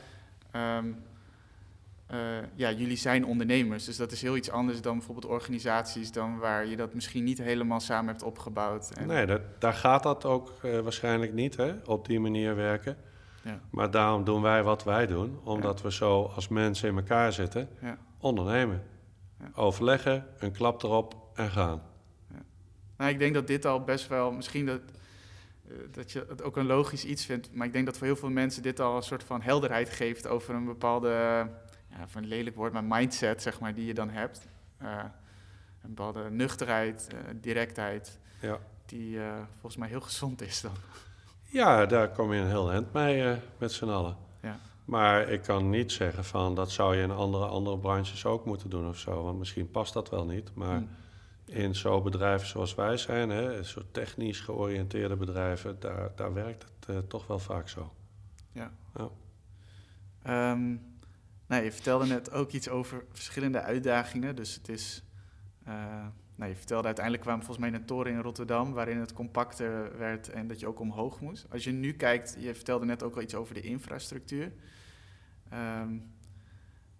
[0.50, 0.86] Ehm,
[2.06, 2.18] eh,
[2.54, 6.66] ja, jullie zijn ondernemers, dus dat is heel iets anders dan bijvoorbeeld organisaties, dan waar
[6.66, 8.90] je dat misschien niet helemaal samen hebt opgebouwd.
[8.90, 12.96] En, Nee, dat, daar gaat dat ook waarschijnlijk niet, hè, op die manier werken.
[13.42, 13.60] Ja.
[13.70, 17.68] Maar daarom doen wij wat wij doen, omdat we zo als mensen in elkaar zitten,
[17.80, 17.98] Ja.
[18.18, 18.82] ondernemen.
[19.54, 21.82] Overleggen, een klap erop en gaan.
[22.96, 24.80] Nou, ik denk dat dit al best wel, misschien dat
[25.90, 27.52] dat je het ook een logisch iets vindt.
[27.52, 30.26] Maar ik denk dat voor heel veel mensen dit al een soort van helderheid geeft
[30.26, 31.08] over een bepaalde,
[31.90, 34.46] ja, van een lelijk woord, maar mindset, zeg maar, die je dan hebt.
[34.78, 37.08] een bepaalde nuchterheid,
[37.40, 38.58] directheid, ja.
[38.86, 39.18] die
[39.50, 40.74] volgens mij heel gezond is dan.
[41.42, 44.25] Ja, daar kom je een heel eind mee met z'n allen.
[44.86, 48.70] Maar ik kan niet zeggen van dat zou je in andere, andere branches ook moeten
[48.70, 49.22] doen of zo.
[49.24, 50.54] Want misschien past dat wel niet.
[50.54, 50.88] Maar hmm.
[51.44, 56.88] in zo'n bedrijven zoals wij zijn, hè, zo technisch georiënteerde bedrijven, daar, daar werkt het
[56.90, 57.92] uh, toch wel vaak zo.
[58.52, 58.72] Ja.
[58.94, 59.10] ja.
[60.52, 60.94] Um,
[61.46, 64.36] nou, je vertelde net ook iets over verschillende uitdagingen.
[64.36, 65.04] Dus het is.
[65.68, 69.98] Uh, nou, je vertelde uiteindelijk kwamen volgens mij een toren in Rotterdam waarin het compacter
[69.98, 71.46] werd en dat je ook omhoog moest.
[71.50, 74.52] Als je nu kijkt, je vertelde net ook al iets over de infrastructuur.
[75.52, 76.14] Um,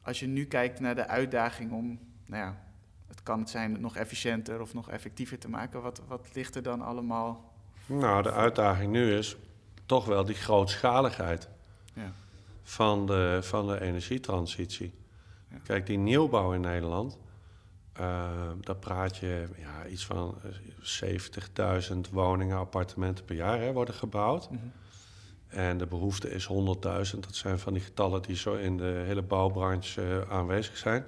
[0.03, 2.59] als je nu kijkt naar de uitdaging om, nou ja,
[3.07, 6.63] het kan het zijn nog efficiënter of nog effectiever te maken, wat, wat ligt er
[6.63, 7.53] dan allemaal?
[7.87, 9.37] Nou, de uitdaging nu is
[9.87, 11.49] toch wel die grootschaligheid
[11.95, 12.13] ja.
[12.63, 14.95] van, de, van de energietransitie.
[15.63, 17.19] Kijk, die nieuwbouw in Nederland,
[18.01, 18.31] uh,
[18.61, 20.35] daar praat je ja, iets van
[21.93, 24.51] 70.000 woningen, appartementen per jaar hè, worden gebouwd.
[24.51, 24.73] Mm
[25.49, 27.19] en de behoefte is 100.000.
[27.21, 31.05] Dat zijn van die getallen die zo in de hele bouwbranche uh, aanwezig zijn.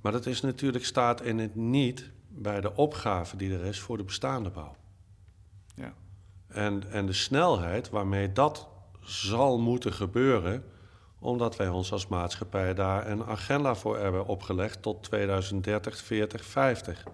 [0.00, 3.96] Maar dat is natuurlijk staat in het niet bij de opgave die er is voor
[3.96, 4.76] de bestaande bouw.
[5.74, 5.94] Ja.
[6.46, 8.68] En, en de snelheid waarmee dat
[9.00, 10.64] zal moeten gebeuren,
[11.18, 17.04] omdat wij ons als maatschappij daar een agenda voor hebben opgelegd tot 2030, 40, 50.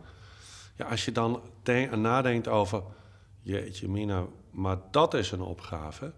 [0.77, 1.41] Ja, als je dan
[1.91, 2.83] nadenkt over,
[3.41, 6.13] jeetje mina, maar dat is een opgave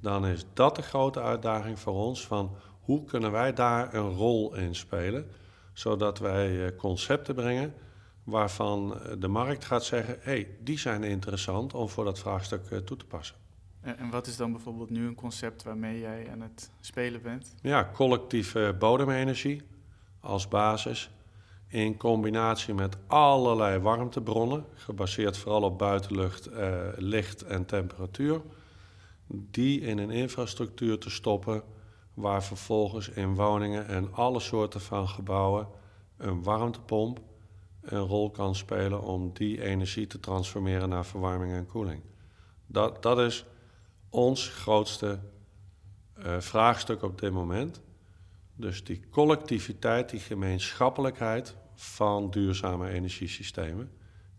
[0.00, 4.54] dan is dat de grote uitdaging voor ons van hoe kunnen wij daar een rol
[4.54, 5.30] in spelen,
[5.72, 7.74] zodat wij eh, concepten brengen
[8.24, 12.70] waarvan eh, de markt gaat zeggen, hé, hey, die zijn interessant om voor dat vraagstuk
[12.70, 13.36] eh, toe te passen.
[13.80, 17.54] En wat is dan bijvoorbeeld nu een concept waarmee jij aan het spelen bent?
[17.62, 19.62] Ja, collectieve bodemenergie
[20.20, 21.10] als basis.
[21.66, 26.48] In combinatie met allerlei warmtebronnen, gebaseerd vooral op buitenlucht,
[26.96, 28.40] licht en temperatuur
[29.32, 31.62] die in een infrastructuur te stoppen
[32.14, 35.68] waar vervolgens in woningen en alle soorten van gebouwen
[36.16, 37.20] een warmtepomp
[37.82, 42.02] een rol kan spelen om die energie te transformeren naar verwarming en koeling.
[42.66, 43.44] Dat, dat is
[44.08, 45.18] ons grootste
[46.18, 47.80] uh, vraagstuk op dit moment.
[48.54, 53.90] Dus die collectiviteit, die gemeenschappelijkheid van duurzame energiesystemen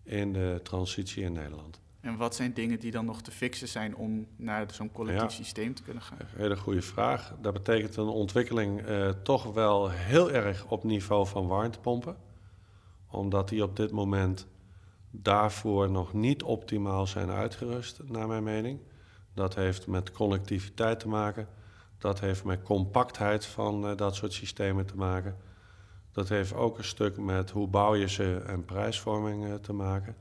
[0.04, 1.82] in de transitie in Nederland.
[2.04, 5.74] En wat zijn dingen die dan nog te fixen zijn om naar zo'n collectief systeem
[5.74, 6.18] te kunnen gaan?
[6.36, 7.34] Hele goede vraag.
[7.42, 12.16] Dat betekent een ontwikkeling eh, toch wel heel erg op niveau van warmtepompen.
[13.12, 14.48] Omdat die op dit moment
[15.12, 18.80] daarvoor nog niet optimaal zijn uitgerust, naar mijn mening.
[19.34, 21.48] Dat heeft met connectiviteit te maken.
[21.98, 25.38] Dat heeft met compactheid van uh, dat soort systemen te maken.
[26.12, 30.16] Dat heeft ook een stuk met hoe bouw je ze en prijsvorming uh, te maken.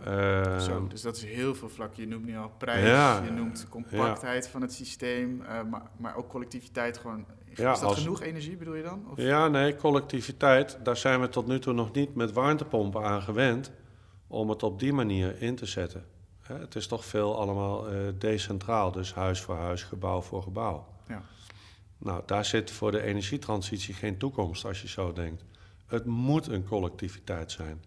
[0.00, 1.94] Uh, Zo, dus dat is heel veel vlak.
[1.94, 6.28] Je noemt nu al prijs, je noemt compactheid van het systeem, uh, maar, maar ook
[6.28, 7.26] collectiviteit gewoon.
[7.48, 9.04] Is dat genoeg energie, bedoel je dan?
[9.10, 9.18] Of?
[9.18, 13.72] Ja, nee, collectiviteit, daar zijn we tot nu toe nog niet met warmtepompen aan gewend
[14.26, 16.04] om het op die manier in te zetten.
[16.40, 20.86] Hè, het is toch veel allemaal uh, decentraal, dus huis voor huis, gebouw voor gebouw.
[21.08, 21.22] Ja.
[21.98, 25.44] Nou, daar zit voor de energietransitie geen toekomst als je zo denkt.
[25.86, 27.82] Het moet een collectiviteit zijn.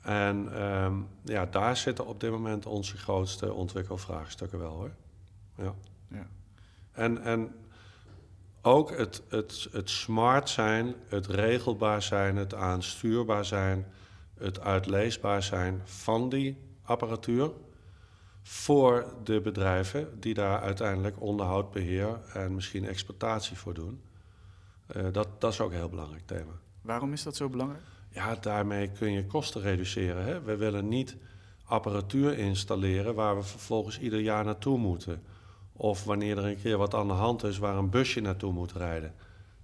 [0.00, 4.90] En um, ja, daar zitten op dit moment onze grootste ontwikkelvraagstukken wel hoor.
[5.56, 5.74] Ja.
[6.08, 6.26] ja.
[6.92, 7.54] En, en
[8.62, 13.86] ook het, het, het smart zijn, het regelbaar zijn, het aanstuurbaar zijn,
[14.38, 17.50] het uitleesbaar zijn van die apparatuur
[18.42, 24.02] voor de bedrijven die daar uiteindelijk onderhoud, beheer en misschien exploitatie voor doen.
[24.96, 26.52] Uh, dat, dat is ook een heel belangrijk thema.
[26.82, 27.82] Waarom is dat zo belangrijk?
[28.12, 30.24] Ja, daarmee kun je kosten reduceren.
[30.24, 30.42] Hè?
[30.42, 31.16] We willen niet
[31.64, 35.22] apparatuur installeren waar we vervolgens ieder jaar naartoe moeten.
[35.72, 38.72] Of wanneer er een keer wat aan de hand is waar een busje naartoe moet
[38.72, 39.14] rijden.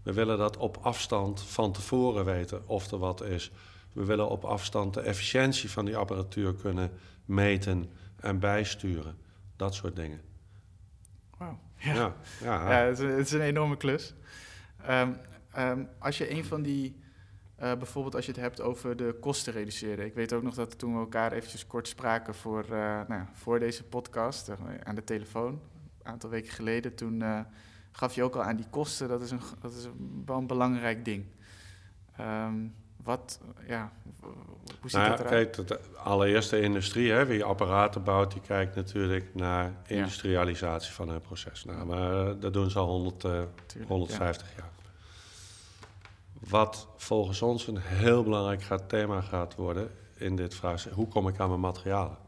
[0.02, 3.50] We willen dat op afstand van tevoren weten of er wat is.
[3.92, 6.90] We willen op afstand de efficiëntie van die apparatuur kunnen
[7.24, 9.18] meten en bijsturen.
[9.56, 10.20] Dat soort dingen.
[11.38, 11.58] Wauw.
[11.76, 12.70] Ja, ja, ja.
[12.70, 14.14] ja het, is, een enorme klus.
[14.90, 15.16] Um,
[15.58, 16.96] um, als je een van die
[17.62, 20.04] uh, bijvoorbeeld als je het hebt over de kosten reduceren.
[20.04, 23.58] Ik weet ook nog dat toen we elkaar eventjes kort spraken voor, uh, nou, voor
[23.58, 25.60] deze podcast uh, aan de telefoon,
[26.02, 27.22] een aantal weken geleden, toen
[27.92, 30.46] gaf je ook al aan die kosten, dat is, een, dat is een, wel een
[30.46, 31.24] belangrijk ding.
[32.20, 32.74] Um,
[33.06, 33.92] wat, ja,
[34.80, 35.50] hoe ziet Nou dat eruit?
[35.50, 41.20] kijk, de allereerste industrie, hè, wie apparaten bouwt, die kijkt natuurlijk naar industrialisatie van een
[41.20, 41.64] proces.
[41.64, 44.70] Nou, maar eh, dat doen ze al 100, eh, Tuurlijk, 150 jaar.
[46.40, 51.28] Wat volgens ons een heel belangrijk gaat, thema gaat worden in dit vraagstuk, hoe kom
[51.28, 52.18] ik aan mijn materialen?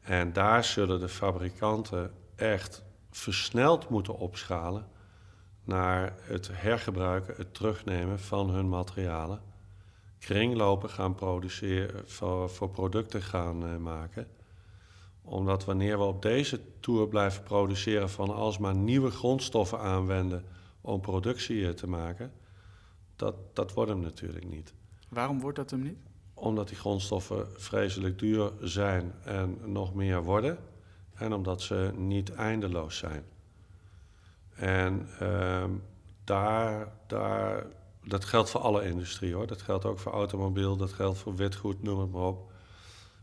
[0.00, 4.86] En daar zullen de fabrikanten echt versneld moeten opschalen
[5.64, 9.40] naar het hergebruiken, het terugnemen van hun materialen.
[10.18, 14.26] Kringlopen gaan produceren, voor, voor producten gaan eh, maken.
[15.22, 20.44] Omdat wanneer we op deze toer blijven produceren van alsmaar nieuwe grondstoffen aanwenden
[20.84, 22.32] om productie eh, te maken,
[23.16, 24.74] dat, dat wordt hem natuurlijk niet
[25.08, 25.98] Waarom wordt dat hem niet?
[26.34, 30.58] omdat die grondstoffen vreselijk duur zijn en nog meer worden.
[31.14, 33.24] En omdat ze niet eindeloos zijn.
[34.54, 35.70] En ehm,
[36.24, 37.66] daar, daar,
[38.04, 39.46] dat geldt voor alle industrie hoor.
[39.46, 42.52] Dat geldt ook voor automobiel, dat geldt voor witgoed, noem het maar op.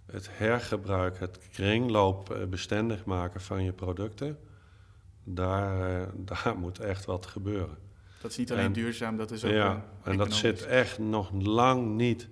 [0.05, 4.39] Het hergebruik, het kringloop eh, bestendig maken van je producten,
[5.23, 6.07] daar, eh,
[6.43, 7.77] daar moet echt wat gebeuren.
[8.21, 10.99] Dat is niet alleen En- duurzaam, dat is ook Ja, eh, en dat zit echt
[10.99, 12.27] nog lang niet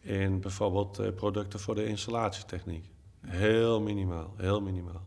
[0.00, 2.90] in bijvoorbeeld eh, producten voor de installatietechniek.
[3.20, 5.06] Heel minimaal, heel minimaal.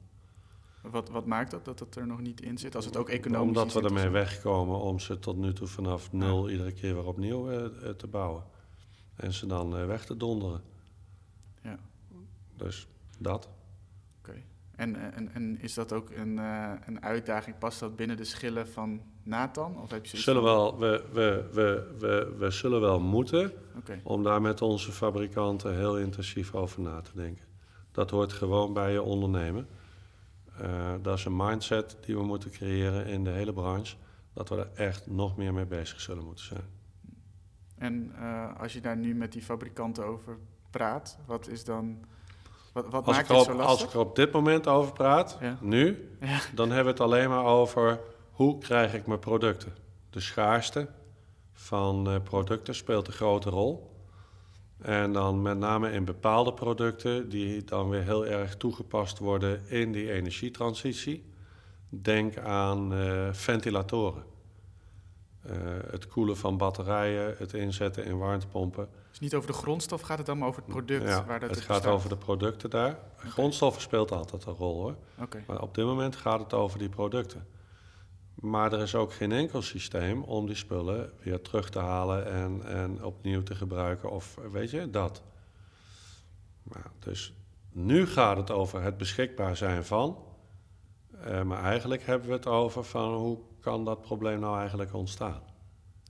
[0.82, 2.76] Wat, wat maakt dat, dat het er nog niet in zit?
[2.76, 6.50] Als het ook economisch Omdat we ermee wegkomen om ze tot nu toe vanaf nul
[6.50, 8.44] iedere keer weer opnieuw te bouwen.
[9.16, 10.62] En ze dan weg te donderen.
[11.64, 11.80] Ja,
[12.56, 12.88] Dus
[13.18, 13.50] dat.
[14.78, 17.58] En, eh, en, en is dat ook een, eh, een uitdaging?
[17.58, 19.82] Past dat binnen de schillen van Nathan?
[19.82, 23.52] Of heb je Zullen wel, we, we, we, we, we zullen wel moeten
[24.04, 27.46] om daar met onze fabrikanten heel intensief over na te denken.
[27.92, 29.68] Dat hoort gewoon bij je ondernemen.
[30.58, 33.96] Eh, dat is een mindset die we moeten creëren in de hele branche.
[34.34, 36.64] Dat we er echt nog meer mee bezig zullen moeten zijn.
[37.78, 38.16] en
[38.58, 40.38] als je daar nu met die fabrikanten over
[40.70, 42.00] praat, wat is dan...
[42.84, 43.88] Wat, wat Als ik, maakt er op, zo als lastig?
[43.88, 45.58] ik er op dit moment over praat, Ja.
[45.62, 46.40] nu, Ja.
[46.56, 48.00] dan hebben we het alleen maar over
[48.32, 49.76] hoe krijg ik mijn producten.
[50.10, 50.88] De schaarste
[51.54, 53.96] van eh, producten speelt een grote rol.
[54.82, 59.92] En dan met name in bepaalde producten die dan weer heel erg toegepast worden in
[59.92, 61.32] die energietransitie.
[61.90, 64.24] Denk aan eh, ventilatoren.
[65.42, 65.56] Eh,
[65.92, 68.90] het koelen van batterijen, het inzetten in warmtepompen.
[69.20, 71.50] Dus niet over de grondstof gaat het dan, maar over het product Ja, waar dat
[71.50, 71.94] het in gaat bestaat.
[71.94, 73.00] over de producten daar.
[73.18, 74.96] Grondstoffen speelt altijd een rol hoor.
[75.20, 77.48] Oké, Maar op dit moment gaat het over die producten.
[78.36, 82.66] Maar er is ook geen enkel systeem om die spullen weer terug te halen en,
[82.66, 84.12] en opnieuw te gebruiken.
[84.12, 85.24] Of weet je, dat.
[86.64, 87.34] Nou, dus
[87.72, 90.18] nu gaat het over het beschikbaar zijn van.
[91.22, 95.42] Eh, maar eigenlijk hebben we het over van hoe kan dat probleem nou eigenlijk ontstaan.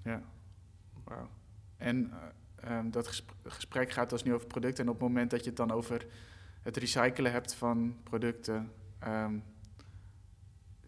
[0.03, 0.21] ja.
[1.03, 1.27] Wauw.
[1.77, 2.17] En eh,
[2.69, 4.83] ehm, dat gesp- gesprek gaat dus nu over producten.
[4.83, 6.05] En op het moment dat je het dan over
[6.61, 8.71] het recyclen hebt van producten...
[8.99, 9.33] ehm,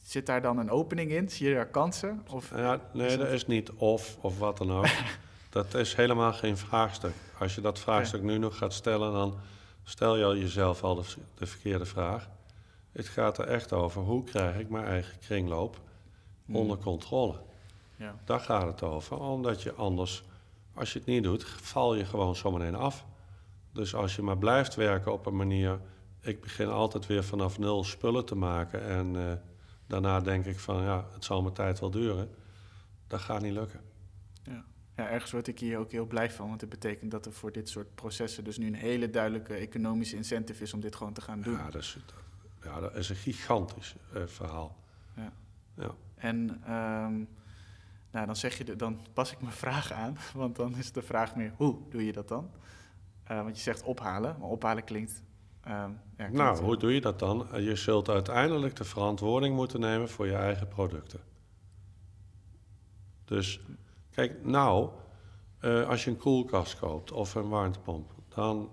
[0.03, 1.29] zit daar dan een opening in?
[1.29, 2.25] Zie je daar kansen?
[2.29, 4.87] Of, Ja, nee, Is dat- dat is niet of of wat dan ook.
[5.49, 7.13] dat is helemaal geen vraagstuk.
[7.39, 9.35] Als je dat vraagstuk nu nog gaat stellen, dan
[9.83, 11.03] stel je al jezelf al de,
[11.35, 12.29] de verkeerde vraag.
[12.91, 15.79] Het gaat er echt over hoe krijg ik mijn eigen kringloop
[16.45, 16.55] Hmm.
[16.55, 17.35] onder controle.
[17.95, 18.15] Ja.
[18.25, 20.23] Daar gaat het over, omdat je anders,
[20.73, 23.05] als je het niet doet, val je gewoon zometeen af.
[23.73, 25.79] Dus als je maar blijft werken op een manier,
[26.21, 29.33] ik begin altijd weer vanaf nul spullen te maken en eh,
[29.87, 32.29] daarna denk ik van ja, het zal mijn tijd wel duren,
[33.07, 33.81] dat gaat niet lukken.
[34.43, 34.65] Ja.
[34.95, 36.47] ja, ergens word ik hier ook heel blij van.
[36.47, 38.43] Want het betekent dat er voor dit soort processen...
[38.43, 41.53] dus nu een hele duidelijke economische incentive is om dit gewoon te gaan doen.
[41.53, 41.97] Ja, dat is,
[42.63, 44.77] ja, dat is een gigantisch eh, verhaal.
[45.15, 45.33] Ja.
[45.73, 45.91] Ja.
[46.15, 47.23] En ehm,
[48.11, 51.01] nou, dan, zeg je de, dan pas ik mijn vraag aan, want dan is de
[51.01, 52.49] vraag meer hoe doe je dat dan?
[53.23, 55.23] Eh, want je zegt ophalen, maar ophalen klinkt.
[55.63, 57.51] ehm, ja, klinkt Nou, hoe doe je dat dan?
[57.51, 61.19] Eh, Je zult uiteindelijk de verantwoording moeten nemen voor je eigen producten.
[63.25, 63.59] Dus
[64.11, 64.89] kijk, nou,
[65.59, 68.69] eh, als je een koelkast koopt of een warmtepomp, dan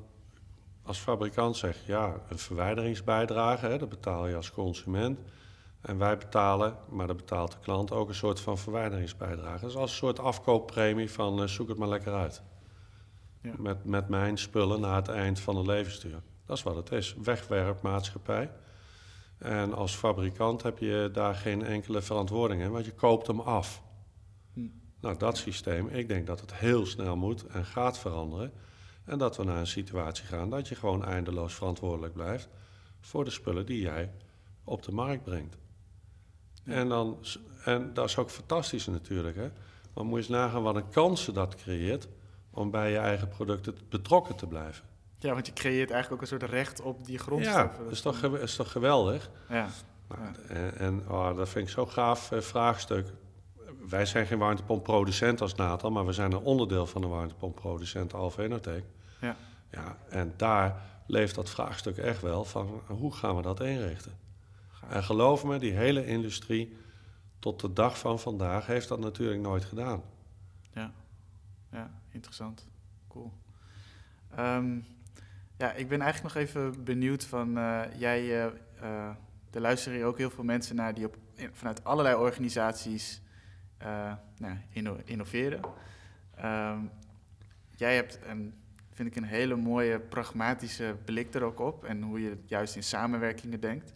[0.82, 5.18] als fabrikant zeg je ja, een verwijderingsbijdrage, hè, dat betaal je als consument.
[5.87, 9.61] En wij betalen, maar dat betaalt de klant ook een soort van verwijderingsbijdrage.
[9.61, 12.43] Dat is als een soort afkooppremie van eh, zoek het maar lekker uit.
[13.43, 13.53] Ja.
[13.57, 16.22] Met, met mijn spullen na het eind van een levensduur.
[16.47, 17.14] Dat is wat het is.
[17.22, 18.51] Wegwerpmaatschappij.
[19.39, 23.82] En als fabrikant heb je daar geen enkele verantwoording in, want je koopt hem af.
[24.53, 24.61] Hm.
[25.01, 28.53] Nou, dat systeem, ik denk dat het heel snel moet en gaat veranderen.
[29.05, 32.49] En dat we naar een situatie gaan dat je gewoon eindeloos verantwoordelijk blijft
[33.01, 34.12] voor de spullen die jij
[34.64, 35.57] op de markt brengt.
[36.67, 36.73] Ja.
[36.75, 37.19] En, dan,
[37.64, 39.51] en dat is ook fantastisch natuurlijk, hè?
[39.95, 42.09] Maar moet je eens nagaan wat een kansen dat creëert
[42.51, 44.85] om bij je eigen producten betrokken te blijven.
[45.19, 47.83] Ja, want je creëert eigenlijk ook een soort recht op die Ja, grondstoffen.
[47.85, 49.31] dat is toch, gew- is toch geweldig?
[49.49, 49.69] Ja,
[50.09, 50.55] Nou, Ja.
[50.55, 53.07] En, en oh, dat vind ik zo'n gaaf eh, vraagstuk.
[53.89, 58.83] Wij zijn geen warmtepompproducent als Natal, maar we zijn een onderdeel van de warmtepompproducent Alvenotech.
[59.21, 59.37] ja,
[59.71, 64.12] Ja, en daar leeft dat vraagstuk echt wel van hoe gaan we dat inrichten?
[64.89, 66.76] En geloof me, die hele industrie
[67.39, 70.03] tot de dag van vandaag heeft dat natuurlijk nooit gedaan.
[70.72, 70.93] ja,
[71.72, 72.66] ja, interessant.
[73.09, 73.32] Cool.
[74.37, 74.78] Ehm,
[75.57, 78.45] ja, ik ben eigenlijk nog even benieuwd van, eh, jij, eh,
[78.80, 79.11] eh,
[79.51, 81.16] er luisteren ook heel veel mensen naar die op,
[81.53, 83.20] vanuit allerlei organisaties
[84.39, 85.61] nou, inno- innoveren.
[86.34, 86.78] Ehm,
[87.76, 88.55] jij hebt, een,
[88.93, 92.82] vind ik, een hele mooie pragmatische blik er ook op en hoe je juist in
[92.82, 93.95] samenwerkingen denkt.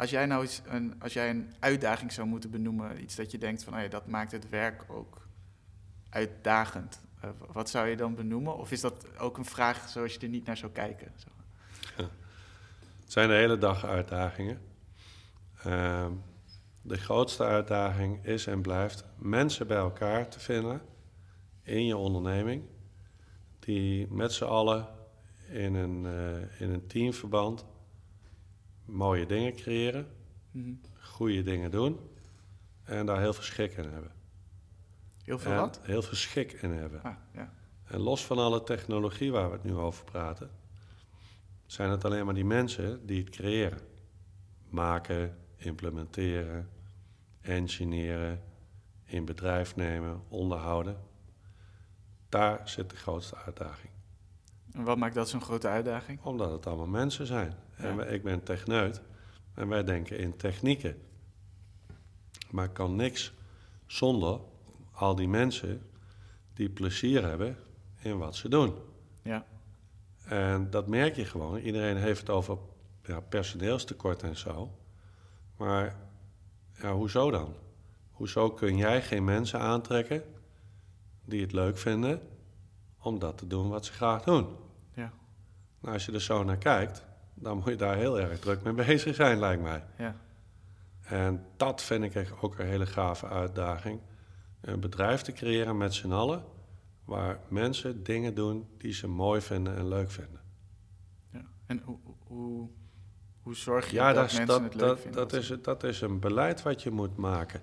[0.00, 3.64] Als jij nou een, als jij een uitdaging zou moeten benoemen, iets dat je denkt
[3.64, 5.26] van, oh ja, dat maakt het werk ook
[6.10, 7.00] uitdagend.
[7.20, 8.56] Eh, wat zou je dan benoemen?
[8.56, 11.12] Of is dat ook een vraag zoals je er niet naar zou kijken?
[11.16, 11.28] Zo.
[13.00, 14.60] Het zijn de hele dag uitdagingen.
[15.62, 16.12] Ehm,
[16.82, 20.80] de grootste uitdaging is en blijft mensen bij elkaar te vinden
[21.62, 22.62] in je onderneming,
[23.58, 24.88] die met z'n allen
[25.48, 27.64] in een, eh, in een teamverband
[28.90, 30.06] mooie dingen creëren,
[30.50, 30.72] Mhm.
[31.00, 31.98] goede dingen doen
[32.82, 34.12] en daar heel veel schik in hebben.
[35.24, 35.80] Heel veel En wat?
[35.82, 37.02] Heel veel schik in hebben.
[37.02, 37.52] Ah, ja.
[37.84, 40.50] En los van alle technologie waar we het nu over praten,
[41.66, 43.78] zijn het alleen maar die mensen die het creëren.
[44.68, 46.68] Maken, implementeren,
[47.40, 48.42] engineeren,
[49.04, 51.00] in bedrijf nemen, onderhouden.
[52.28, 53.92] Daar zit de grootste uitdaging.
[54.72, 56.20] En wat maakt dat zo'n grote uitdaging?
[56.22, 57.54] Omdat het allemaal mensen zijn.
[57.76, 59.02] En wij- ik ben techneut
[59.54, 61.02] en wij denken in technieken.
[62.50, 63.32] Maar ik kan niks
[63.86, 64.40] zonder
[64.92, 65.82] al die mensen
[66.54, 67.56] die plezier hebben
[67.98, 68.74] in wat ze doen.
[69.22, 69.44] Ja,
[70.24, 71.58] En dat merk je gewoon.
[71.58, 72.58] Iedereen heeft het over
[73.02, 74.78] ja, personeelstekort en zo.
[75.56, 75.96] Maar
[76.80, 77.54] ja, hoezo dan?
[78.10, 80.22] Hoezo kun jij geen mensen aantrekken
[81.24, 82.20] die het leuk vinden
[83.02, 84.46] om dat te doen wat ze graag doen?
[84.94, 85.12] ja,
[85.80, 88.72] Nou, als je er zo naar kijkt, dan moet je daar heel erg druk mee
[88.86, 89.84] bezig zijn, lijkt mij.
[89.98, 90.14] ja,
[91.00, 94.00] En dat vind ik echt ook een hele gave uitdaging.
[94.60, 96.44] Een bedrijf te creëren met z'n allen,
[97.04, 100.40] waar mensen dingen doen die ze mooi vinden en leuk vinden.
[101.32, 101.42] ja.
[101.66, 102.68] En hoe, hoe,
[103.42, 105.20] hoe zorg je Ja, dat, dat, mensen dat, het leuk dat, vinden?
[105.20, 107.62] dat, is, dat is een beleid wat je moet maken.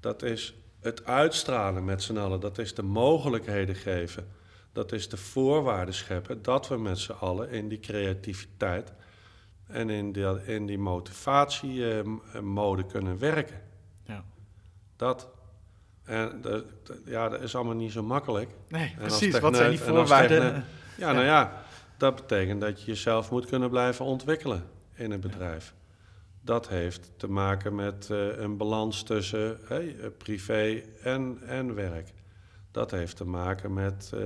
[0.00, 2.40] Dat is het uitstralen met z'n allen.
[2.40, 4.28] Dat is de mogelijkheden geven.
[4.76, 8.92] Dat is de voorwaarden scheppen dat we met z'n allen in die creativiteit
[9.66, 13.60] en in die, in die motivatiemode kunnen werken.
[14.04, 14.24] Ja.
[14.96, 15.28] Dat.
[16.04, 16.42] En
[17.04, 18.50] ja, dat is allemaal niet zo makkelijk.
[18.68, 19.38] Nee, precies.
[19.38, 20.40] Wat zijn die voorwaarden?
[20.42, 20.64] techneut-
[20.98, 21.62] Ja, nou ja,
[21.96, 24.64] dat betekent dat je jezelf moet kunnen blijven ontwikkelen
[24.94, 25.74] in een bedrijf.
[26.40, 32.12] Dat heeft te maken met eh, een balans tussen hey, privé en, en werk.
[32.76, 34.20] Dat heeft te maken met eh,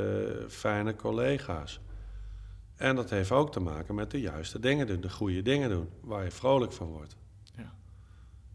[0.48, 1.80] fijne collega's.
[2.76, 5.88] En dat heeft ook te maken met de juiste dingen doen, de goede dingen doen,
[6.00, 7.16] waar je vrolijk van wordt.
[7.56, 7.72] Ja.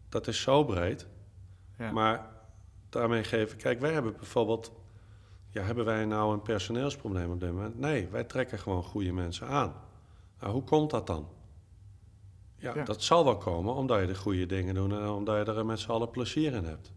[0.08, 1.06] Dat is zo breed.
[1.78, 1.92] Ja.
[1.92, 2.30] Maar
[2.88, 3.56] daarmee geven...
[3.58, 4.72] Kijk, wij hebben bijvoorbeeld...
[5.50, 7.78] Ja, hebben wij nou een personeelsprobleem op dit moment?
[7.78, 9.74] Nee, wij trekken gewoon goede mensen aan.
[10.40, 11.28] Nou, hoe komt dat dan?
[12.56, 12.84] Ja, Ja.
[12.84, 14.92] dat zal wel komen omdat je de goede dingen doet...
[14.92, 16.92] en omdat je er met z'n allen plezier in hebt.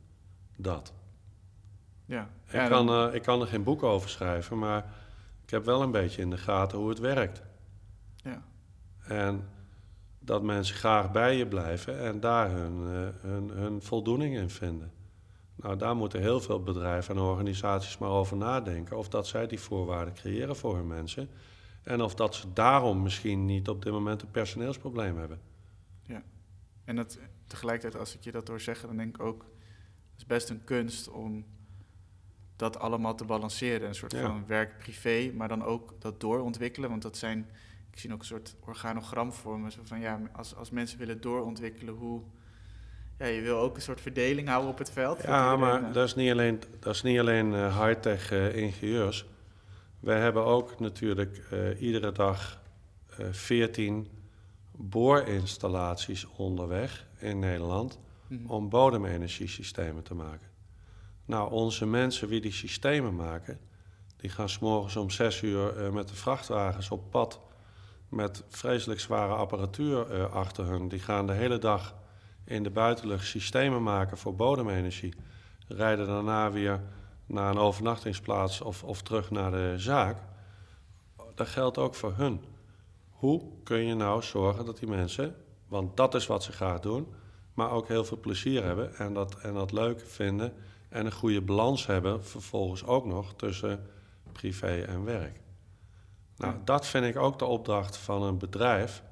[0.56, 0.94] Dat.
[2.10, 2.30] Ja.
[2.46, 4.86] Ik, Ja, kan, eh, ik kan er geen boek over schrijven, maar...
[5.44, 7.42] ik heb wel een beetje in de gaten hoe het werkt.
[8.16, 8.44] ja.
[9.04, 9.48] En
[10.20, 14.92] dat mensen graag bij je blijven en daar hun, eh, hun, hun voldoening in vinden.
[15.56, 18.98] Nou, daar moeten heel veel bedrijven en organisaties maar over nadenken.
[18.98, 21.30] Of dat zij die voorwaarden creëren voor hun mensen.
[21.84, 25.40] En of dat ze daarom misschien niet op dit moment een personeelsprobleem hebben.
[26.90, 29.42] En dat, tegelijkertijd, als ik je dat hoor zeggen, dan denk ik ook...
[30.12, 31.46] het is best een kunst om
[32.60, 33.88] dat allemaal te balanceren.
[33.88, 34.22] Een soort Ja.
[34.22, 36.90] van werk-privé, maar dan ook dat doorontwikkelen.
[36.90, 37.50] Want dat zijn,
[37.92, 39.72] ik zie ook een soort organogram voor me.
[39.72, 42.22] Zo van, ja, als, als mensen willen doorontwikkelen, hoe...
[43.18, 45.22] Ja, je wil ook een soort verdeling houden op het veld.
[45.22, 49.26] Ja, maar dat is niet alleen, dat is niet alleen eh, high-tech eh, ingenieurs.
[50.00, 52.62] Wij hebben ook natuurlijk eh, iedere dag
[53.18, 54.08] eh 14
[54.72, 58.52] boorinstallaties onderweg in Nederland mhm.
[58.52, 60.49] om bodemenergiesystemen te maken.
[61.30, 63.60] Nou, onze mensen die die systemen maken,
[64.18, 67.40] die gaan s'morgens om zes uur eh, met de vrachtwagens op pad
[68.08, 70.88] met vreselijk zware apparatuur eh, achter hun.
[70.88, 71.96] Die gaan de hele dag
[72.46, 75.14] in de buitenlucht systemen maken voor bodemenergie.
[75.68, 76.82] Rijden daarna weer
[77.26, 80.18] naar een overnachtingsplaats of, of terug naar de zaak.
[81.36, 82.42] Dat geldt ook voor hun.
[83.10, 85.36] Hoe kun je nou zorgen dat die mensen,
[85.68, 87.08] want dat is wat ze graag doen,
[87.54, 90.54] maar ook heel veel plezier hebben en dat, en dat leuk vinden
[90.90, 93.86] en een goede balans hebben vervolgens ook nog tussen
[94.32, 95.40] privé en werk.
[96.38, 99.04] Nou, dat vind ik ook de opdracht van een bedrijf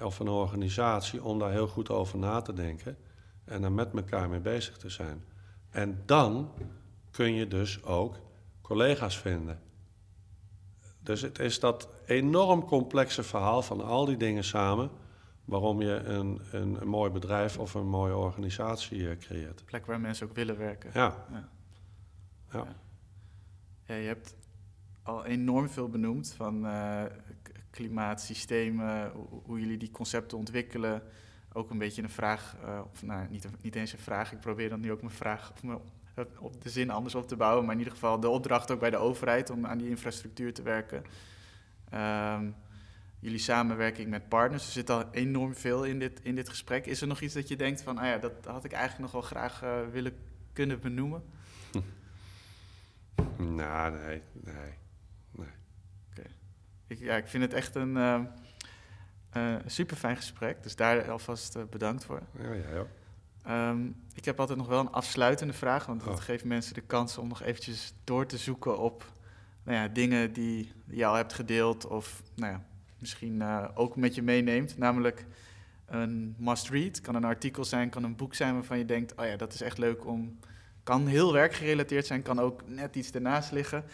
[0.00, 2.96] of een organisatie om daar heel goed over na te denken
[3.44, 5.24] en er met elkaar mee bezig te zijn.
[5.70, 6.50] En dan
[7.10, 8.16] kun je dus ook
[8.62, 9.60] collega's vinden.
[11.00, 14.90] Dus het is dat enorm complexe verhaal van al die dingen samen
[15.44, 19.60] waarom je een, een, een mooi bedrijf of een mooie organisatie uh, creëert.
[19.60, 20.90] Een plek waar mensen ook willen werken.
[20.94, 21.26] Ja.
[21.30, 21.48] ja.
[22.52, 22.66] ja.
[23.86, 23.94] ja.
[23.94, 24.34] je hebt
[25.02, 27.02] al enorm veel benoemd van uh,
[27.70, 31.02] klimaatsystemen, hoe, hoe, jullie die concepten ontwikkelen.
[31.52, 34.68] Ook een beetje een vraag, uh, of nou, niet, niet eens een vraag, ik probeer
[34.68, 35.78] dan nu ook mijn vraag of mijn,
[36.38, 38.90] op de zin anders op te bouwen, maar in ieder geval de opdracht ook bij
[38.90, 41.02] de overheid om aan die infrastructuur te werken.
[41.94, 42.54] Um,
[43.24, 44.66] jullie samenwerking met partners.
[44.66, 46.86] Er zit al enorm veel in dit, in dit gesprek.
[46.86, 49.12] Is er nog iets dat je denkt van, ah ja, dat had ik eigenlijk nog
[49.12, 50.16] wel graag uh, willen
[50.52, 51.22] kunnen benoemen?
[53.36, 54.72] Nou, nee, nee,
[55.30, 55.46] nee.
[56.10, 56.30] Okay.
[56.86, 58.20] Ik, ja, ik vind het echt een uh,
[59.36, 62.22] uh, super fijn gesprek, dus daar alvast bedankt voor.
[62.38, 62.86] Ja, ja,
[63.44, 63.70] ja.
[63.70, 66.24] Um, ik heb altijd nog wel een afsluitende vraag, want dat oh.
[66.24, 69.12] geeft mensen de kans om nog eventjes door te zoeken op
[69.62, 72.64] nou ja, dingen die je al hebt gedeeld of nou ja,
[73.04, 74.78] misschien uh, ook met je meeneemt.
[74.78, 75.26] Namelijk
[75.86, 77.00] een must-read.
[77.00, 79.60] Kan een artikel zijn, kan een boek zijn waarvan je denkt: oh ja, dat is
[79.60, 80.38] echt leuk om.
[80.82, 83.84] Kan heel werkgerelateerd zijn, kan ook net iets ernaast liggen.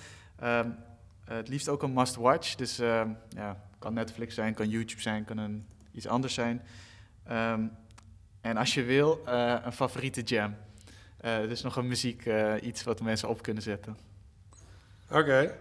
[0.43, 0.77] Um,
[1.25, 2.55] het liefst ook een must-watch.
[2.55, 6.63] Dus uh, ja, kan Netflix zijn, kan YouTube zijn, kan een, iets anders zijn.
[7.31, 7.71] Um,
[8.41, 10.57] en als je wil, uh, een favoriete jam.
[11.23, 12.31] dus nog een muziek,
[12.63, 13.99] iets wat mensen op kunnen zetten.
[15.11, 15.55] Oké,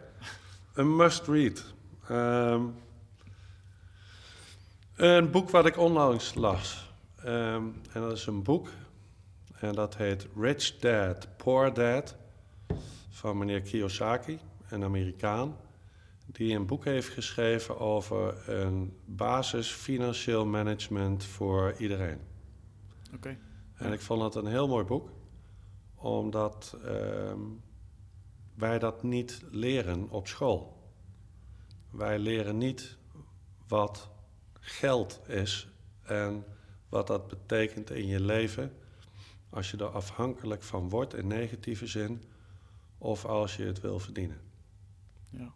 [0.74, 1.74] een must-read.
[5.00, 6.94] Een boek wat ik onlangs las.
[7.26, 8.70] Um, en dat is een boek.
[9.60, 12.16] En dat heet Rich Dad, Poor Dad.
[13.10, 14.40] Van meneer Kiyosaki,
[14.70, 15.56] een Amerikaan.
[16.26, 22.20] Die een boek heeft geschreven over een basis financieel management voor iedereen.
[23.14, 23.38] Oké.
[23.76, 25.10] En ik vond dat een heel mooi boek.
[25.96, 27.62] Omdat um,
[28.56, 30.92] wij dat niet leren op school.
[31.90, 32.98] Wij leren niet
[33.68, 34.10] wat
[34.70, 35.68] geld is
[36.02, 36.46] en
[36.90, 38.74] wat dat betekent in je leven
[39.50, 42.24] als je er afhankelijk van wordt in negatieve zin
[42.98, 44.42] of als je het wil verdienen.
[45.30, 45.52] Ja.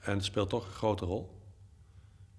[0.00, 1.40] En het speelt toch een grote rol,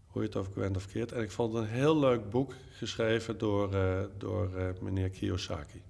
[0.07, 1.11] hoe je het over bent of keert.
[1.11, 5.81] En ik vond het een heel leuk boek geschreven door, uh, door uh, meneer Kiyosaki.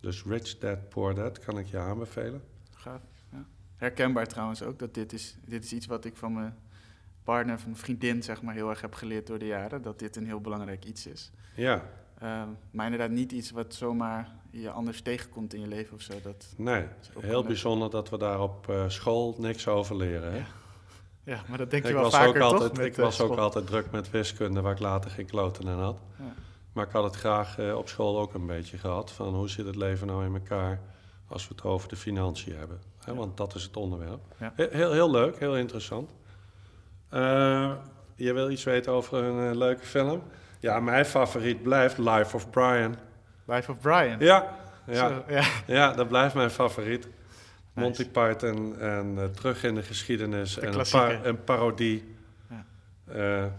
[0.00, 2.42] Dus Rich Dad, Poor Dad kan ik je aanbevelen.
[2.70, 3.02] Gaaf,
[3.32, 3.46] ja.
[3.76, 6.56] Herkenbaar trouwens ook, dat dit is, dit is iets wat ik van mijn
[7.24, 9.82] partner, van een vriendin, zeg maar, heel erg heb geleerd door de jaren.
[9.82, 11.30] Dat dit een heel belangrijk iets is.
[11.54, 11.82] Ja.
[12.22, 16.12] Uh, maar inderdaad niet iets wat zomaar je anders tegenkomt in je leven of zo.
[16.22, 16.86] Dat nee,
[17.18, 20.32] heel bijzonder dat we daar op uh, school niks over leren.
[20.32, 20.38] Hè?
[20.38, 20.44] Ja.
[21.24, 21.42] ja.
[21.48, 23.66] maar dat denk je ik wel was vaker, ook altijd, Met, ik was ook altijd
[23.66, 25.98] druk met wiskunde, waar ik later geen kloten aan had.
[26.18, 26.34] Ja.
[26.72, 29.10] Maar ik had het graag uh, op school ook een beetje gehad.
[29.10, 30.80] Van hoe zit het leven nou in elkaar
[31.28, 32.80] als we het over de financiën hebben.
[33.04, 33.10] Hè?
[33.10, 33.16] Ja.
[33.16, 34.20] Want dat is het onderwerp.
[34.54, 36.10] Heel, heel leuk, heel interessant.
[37.14, 37.72] Uh,
[38.14, 40.22] je wil iets weten over een uh, leuke film?
[40.60, 42.96] Ja, mijn favoriet blijft Life of Brian.
[43.44, 44.18] Life of Brian?
[44.18, 44.56] Ja,
[44.86, 45.44] ja, Zo, ja.
[45.66, 47.04] ja dat blijft mijn favoriet.
[47.04, 47.10] Nice.
[47.74, 50.54] Monty Python en uh, terug in de geschiedenis.
[50.54, 52.14] De en een, par een, parodie.
[53.06, 53.52] Ja.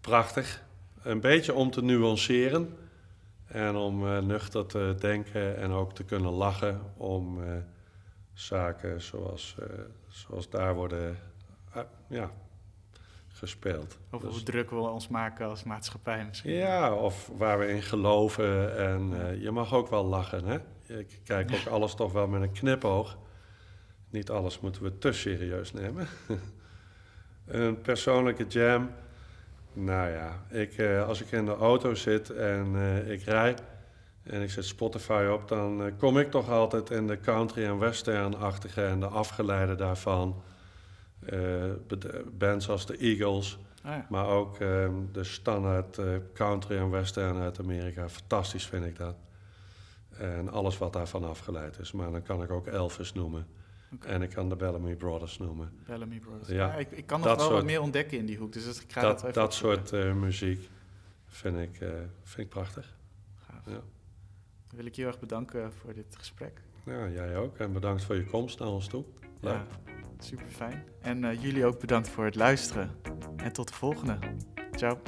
[0.00, 0.62] prachtig.
[1.02, 2.76] Een beetje om te nuanceren.
[3.46, 7.40] En om nuchter te denken en ook te kunnen lachen om
[8.32, 9.56] zaken zoals,
[10.08, 11.18] zoals daar worden
[12.08, 12.30] ja,
[13.42, 13.98] gespeeld.
[14.10, 16.52] Dus, hoe druk we ons maken als maatschappij misschien.
[16.52, 18.76] Ja, of waar we in geloven.
[18.76, 20.58] En uh, je mag ook wel lachen, hè?
[20.98, 23.18] Ik kijk ook alles toch wel met een knipoog.
[24.10, 26.06] Niet alles moeten we te serieus nemen.
[27.46, 28.90] een persoonlijke jam.
[29.72, 33.54] Nou ja, ik, uh, als ik in de auto zit en uh, ik rij
[34.22, 38.84] en ik zet Spotify op, dan kom ik toch altijd in de country en western-achtige
[38.84, 40.42] en de afgeleide daarvan.
[41.30, 41.72] Uh,
[42.38, 44.06] bands als de Eagles, ah, ja.
[44.08, 48.08] maar ook um, de standaard uh, country en western uit Amerika.
[48.08, 49.16] Fantastisch vind ik dat.
[50.10, 51.92] En alles wat daarvan afgeleid is.
[51.92, 53.46] Maar dan kan ik ook Elvis noemen.
[53.94, 54.12] Okay.
[54.12, 55.72] En ik kan de Bellamy Brothers noemen.
[55.86, 56.48] Bellamy Brothers.
[56.48, 58.52] Ja, ja ik, ik, kan nog wel soort, wat meer ontdekken in die hoek.
[58.52, 60.68] Dus ik ga dat, dat, dat soort uh, muziek
[61.26, 61.76] vind ik,
[62.22, 62.96] vind ik prachtig.
[63.36, 63.64] Gaaf.
[63.66, 63.72] Ja.
[63.72, 66.62] Dan wil ik je heel erg bedanken voor dit gesprek.
[66.84, 67.58] Ja, jij ook.
[67.58, 69.04] En bedankt voor je komst naar ons toe.
[69.40, 69.52] Leuk.
[69.52, 69.66] Ja,
[70.22, 70.84] Super fijn.
[71.00, 72.90] En eh, jullie ook bedankt voor het luisteren.
[73.36, 74.18] En tot de volgende.
[74.74, 74.98] Ciao.